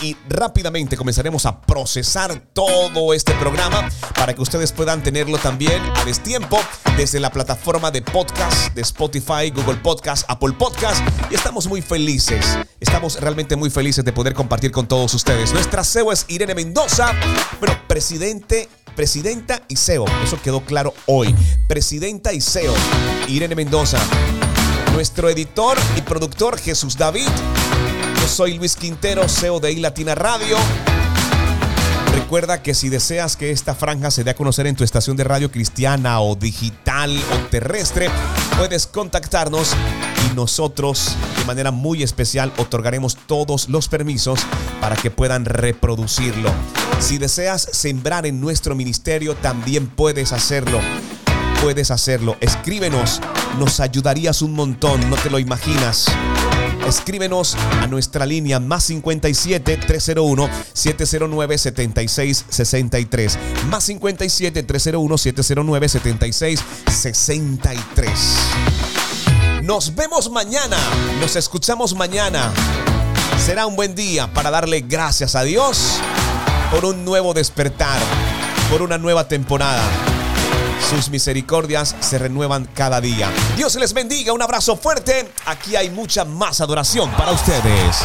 y 0.01 0.17
rápidamente 0.29 0.97
comenzaremos 0.97 1.47
a 1.47 1.61
procesar 1.61 2.41
todo 2.53 3.15
este 3.15 3.35
programa 3.35 3.89
para 4.17 4.35
que 4.35 4.43
ustedes 4.43 4.73
puedan 4.73 5.01
tenerlo 5.05 5.39
también 5.39 5.81
a 5.95 6.05
destiempo 6.05 6.59
desde 6.97 7.21
la 7.21 7.31
plataforma 7.31 7.93
de 7.93 8.03
podcast 8.03 8.75
de 8.75 8.83
Spotify, 8.83 9.51
Google 9.55 9.77
Podcast, 9.77 10.25
Apple 10.29 10.55
Podcast 10.59 11.07
y 11.31 11.37
estamos 11.37 11.69
muy 11.69 11.83
felices, 11.83 12.59
estamos 12.81 13.21
realmente 13.21 13.55
muy 13.55 13.71
felices 13.71 14.05
de 14.05 14.13
poder 14.13 14.35
compartir 14.35 14.73
con 14.73 14.89
todos 14.89 15.15
ustedes. 15.15 15.53
Nuestra 15.53 15.85
CEO 15.85 16.11
es 16.11 16.25
Irene 16.27 16.57
Mendoza, 16.57 17.13
bueno, 17.61 17.79
presidente 17.87 18.69
Presidenta 18.95 19.63
y 19.69 19.77
CEO, 19.77 20.05
eso 20.23 20.41
quedó 20.43 20.61
claro 20.65 20.93
hoy. 21.07 21.35
Presidenta 21.67 22.33
y 22.33 22.41
CEO, 22.41 22.75
Irene 23.27 23.55
Mendoza. 23.55 23.99
Nuestro 24.93 25.31
editor 25.31 25.79
y 25.97 26.03
productor 26.03 26.59
Jesús 26.59 26.99
David. 26.99 27.29
Yo 28.21 28.29
soy 28.29 28.55
Luis 28.55 28.77
Quintero, 28.77 29.29
CEO 29.29 29.61
de 29.61 29.73
iLatina 29.73 30.15
Radio. 30.15 30.57
Recuerda 32.13 32.63
que 32.63 32.75
si 32.75 32.91
deseas 32.91 33.37
que 33.37 33.51
esta 33.51 33.75
franja 33.75 34.11
se 34.11 34.25
dé 34.25 34.33
a 34.33 34.35
conocer 34.35 34.67
en 34.67 34.77
tu 34.77 34.85
estación 34.85 35.17
de 35.17 35.25
radio 35.25 35.51
cristiana 35.51 36.21
o 36.21 36.37
digital 36.37 37.19
o 37.33 37.49
terrestre, 37.49 38.11
puedes 38.59 38.87
contactarnos 38.87 39.75
y 40.31 40.35
nosotros 40.35 41.17
de 41.39 41.45
manera 41.47 41.71
muy 41.71 42.03
especial 42.03 42.53
otorgaremos 42.59 43.17
todos 43.27 43.71
los 43.71 43.89
permisos 43.89 44.41
para 44.81 44.97
que 44.97 45.11
puedan 45.11 45.47
reproducirlo. 45.47 46.51
Si 47.03 47.19
deseas 47.19 47.69
sembrar 47.73 48.27
en 48.27 48.41
nuestro 48.41 48.77
ministerio, 48.77 49.35
también 49.35 49.89
puedes 49.89 50.33
hacerlo. 50.33 50.81
Puedes 51.61 51.91
hacerlo. 51.91 52.37
Escríbenos, 52.41 53.21
nos 53.59 53.81
ayudarías 53.81 54.41
un 54.41 54.55
montón, 54.55 55.11
no 55.11 55.17
te 55.17 55.29
lo 55.29 55.41
imaginas. 55.41 56.07
Escríbenos 56.87 57.57
a 57.81 57.89
nuestra 57.89 58.25
línea 58.25 58.61
más 58.61 58.85
57 58.85 59.79
301 59.79 60.49
709 60.73 61.59
76 61.59 62.45
63. 62.49 63.39
Más 63.69 63.83
57 63.85 64.63
301 64.63 65.19
709 65.19 65.89
76 65.89 66.61
63. 66.87 68.11
Nos 69.65 69.95
vemos 69.97 70.31
mañana. 70.31 70.79
Nos 71.21 71.35
escuchamos 71.35 71.97
mañana. 71.97 72.53
Será 73.45 73.67
un 73.67 73.75
buen 73.75 73.97
día 73.97 74.33
para 74.33 74.53
darle 74.53 74.83
gracias 74.83 75.35
a 75.35 75.43
Dios 75.43 76.01
por 76.73 76.87
un 76.87 77.05
nuevo 77.05 77.35
despertar, 77.35 78.01
por 78.71 78.81
una 78.81 78.97
nueva 78.97 79.29
temporada. 79.29 79.83
Sus 80.89 81.11
misericordias 81.11 81.95
se 82.01 82.19
renuevan 82.19 82.67
cada 82.75 83.01
día. 83.01 83.31
Dios 83.57 83.75
les 83.77 83.93
bendiga, 83.93 84.33
un 84.33 84.41
abrazo 84.41 84.77
fuerte. 84.77 85.31
Aquí 85.45 85.77
hay 85.77 85.91
mucha 85.91 86.25
más 86.25 86.63
adoración 86.63 87.11
para 87.11 87.33
ustedes. 87.33 87.99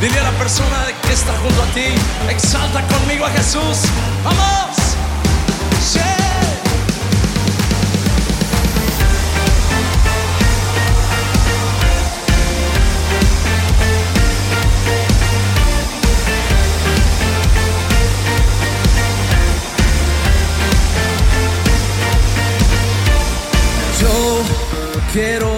Dile 0.00 0.18
a 0.18 0.22
la 0.22 0.38
persona 0.38 0.86
que 1.02 1.12
está 1.12 1.32
junto 1.38 1.62
a 1.62 1.66
ti, 1.66 1.84
exalta 2.30 2.86
conmigo 2.86 3.26
a 3.26 3.30
Jesús. 3.30 3.88
¡Vamos! 4.24 4.62
Quiero 25.12 25.51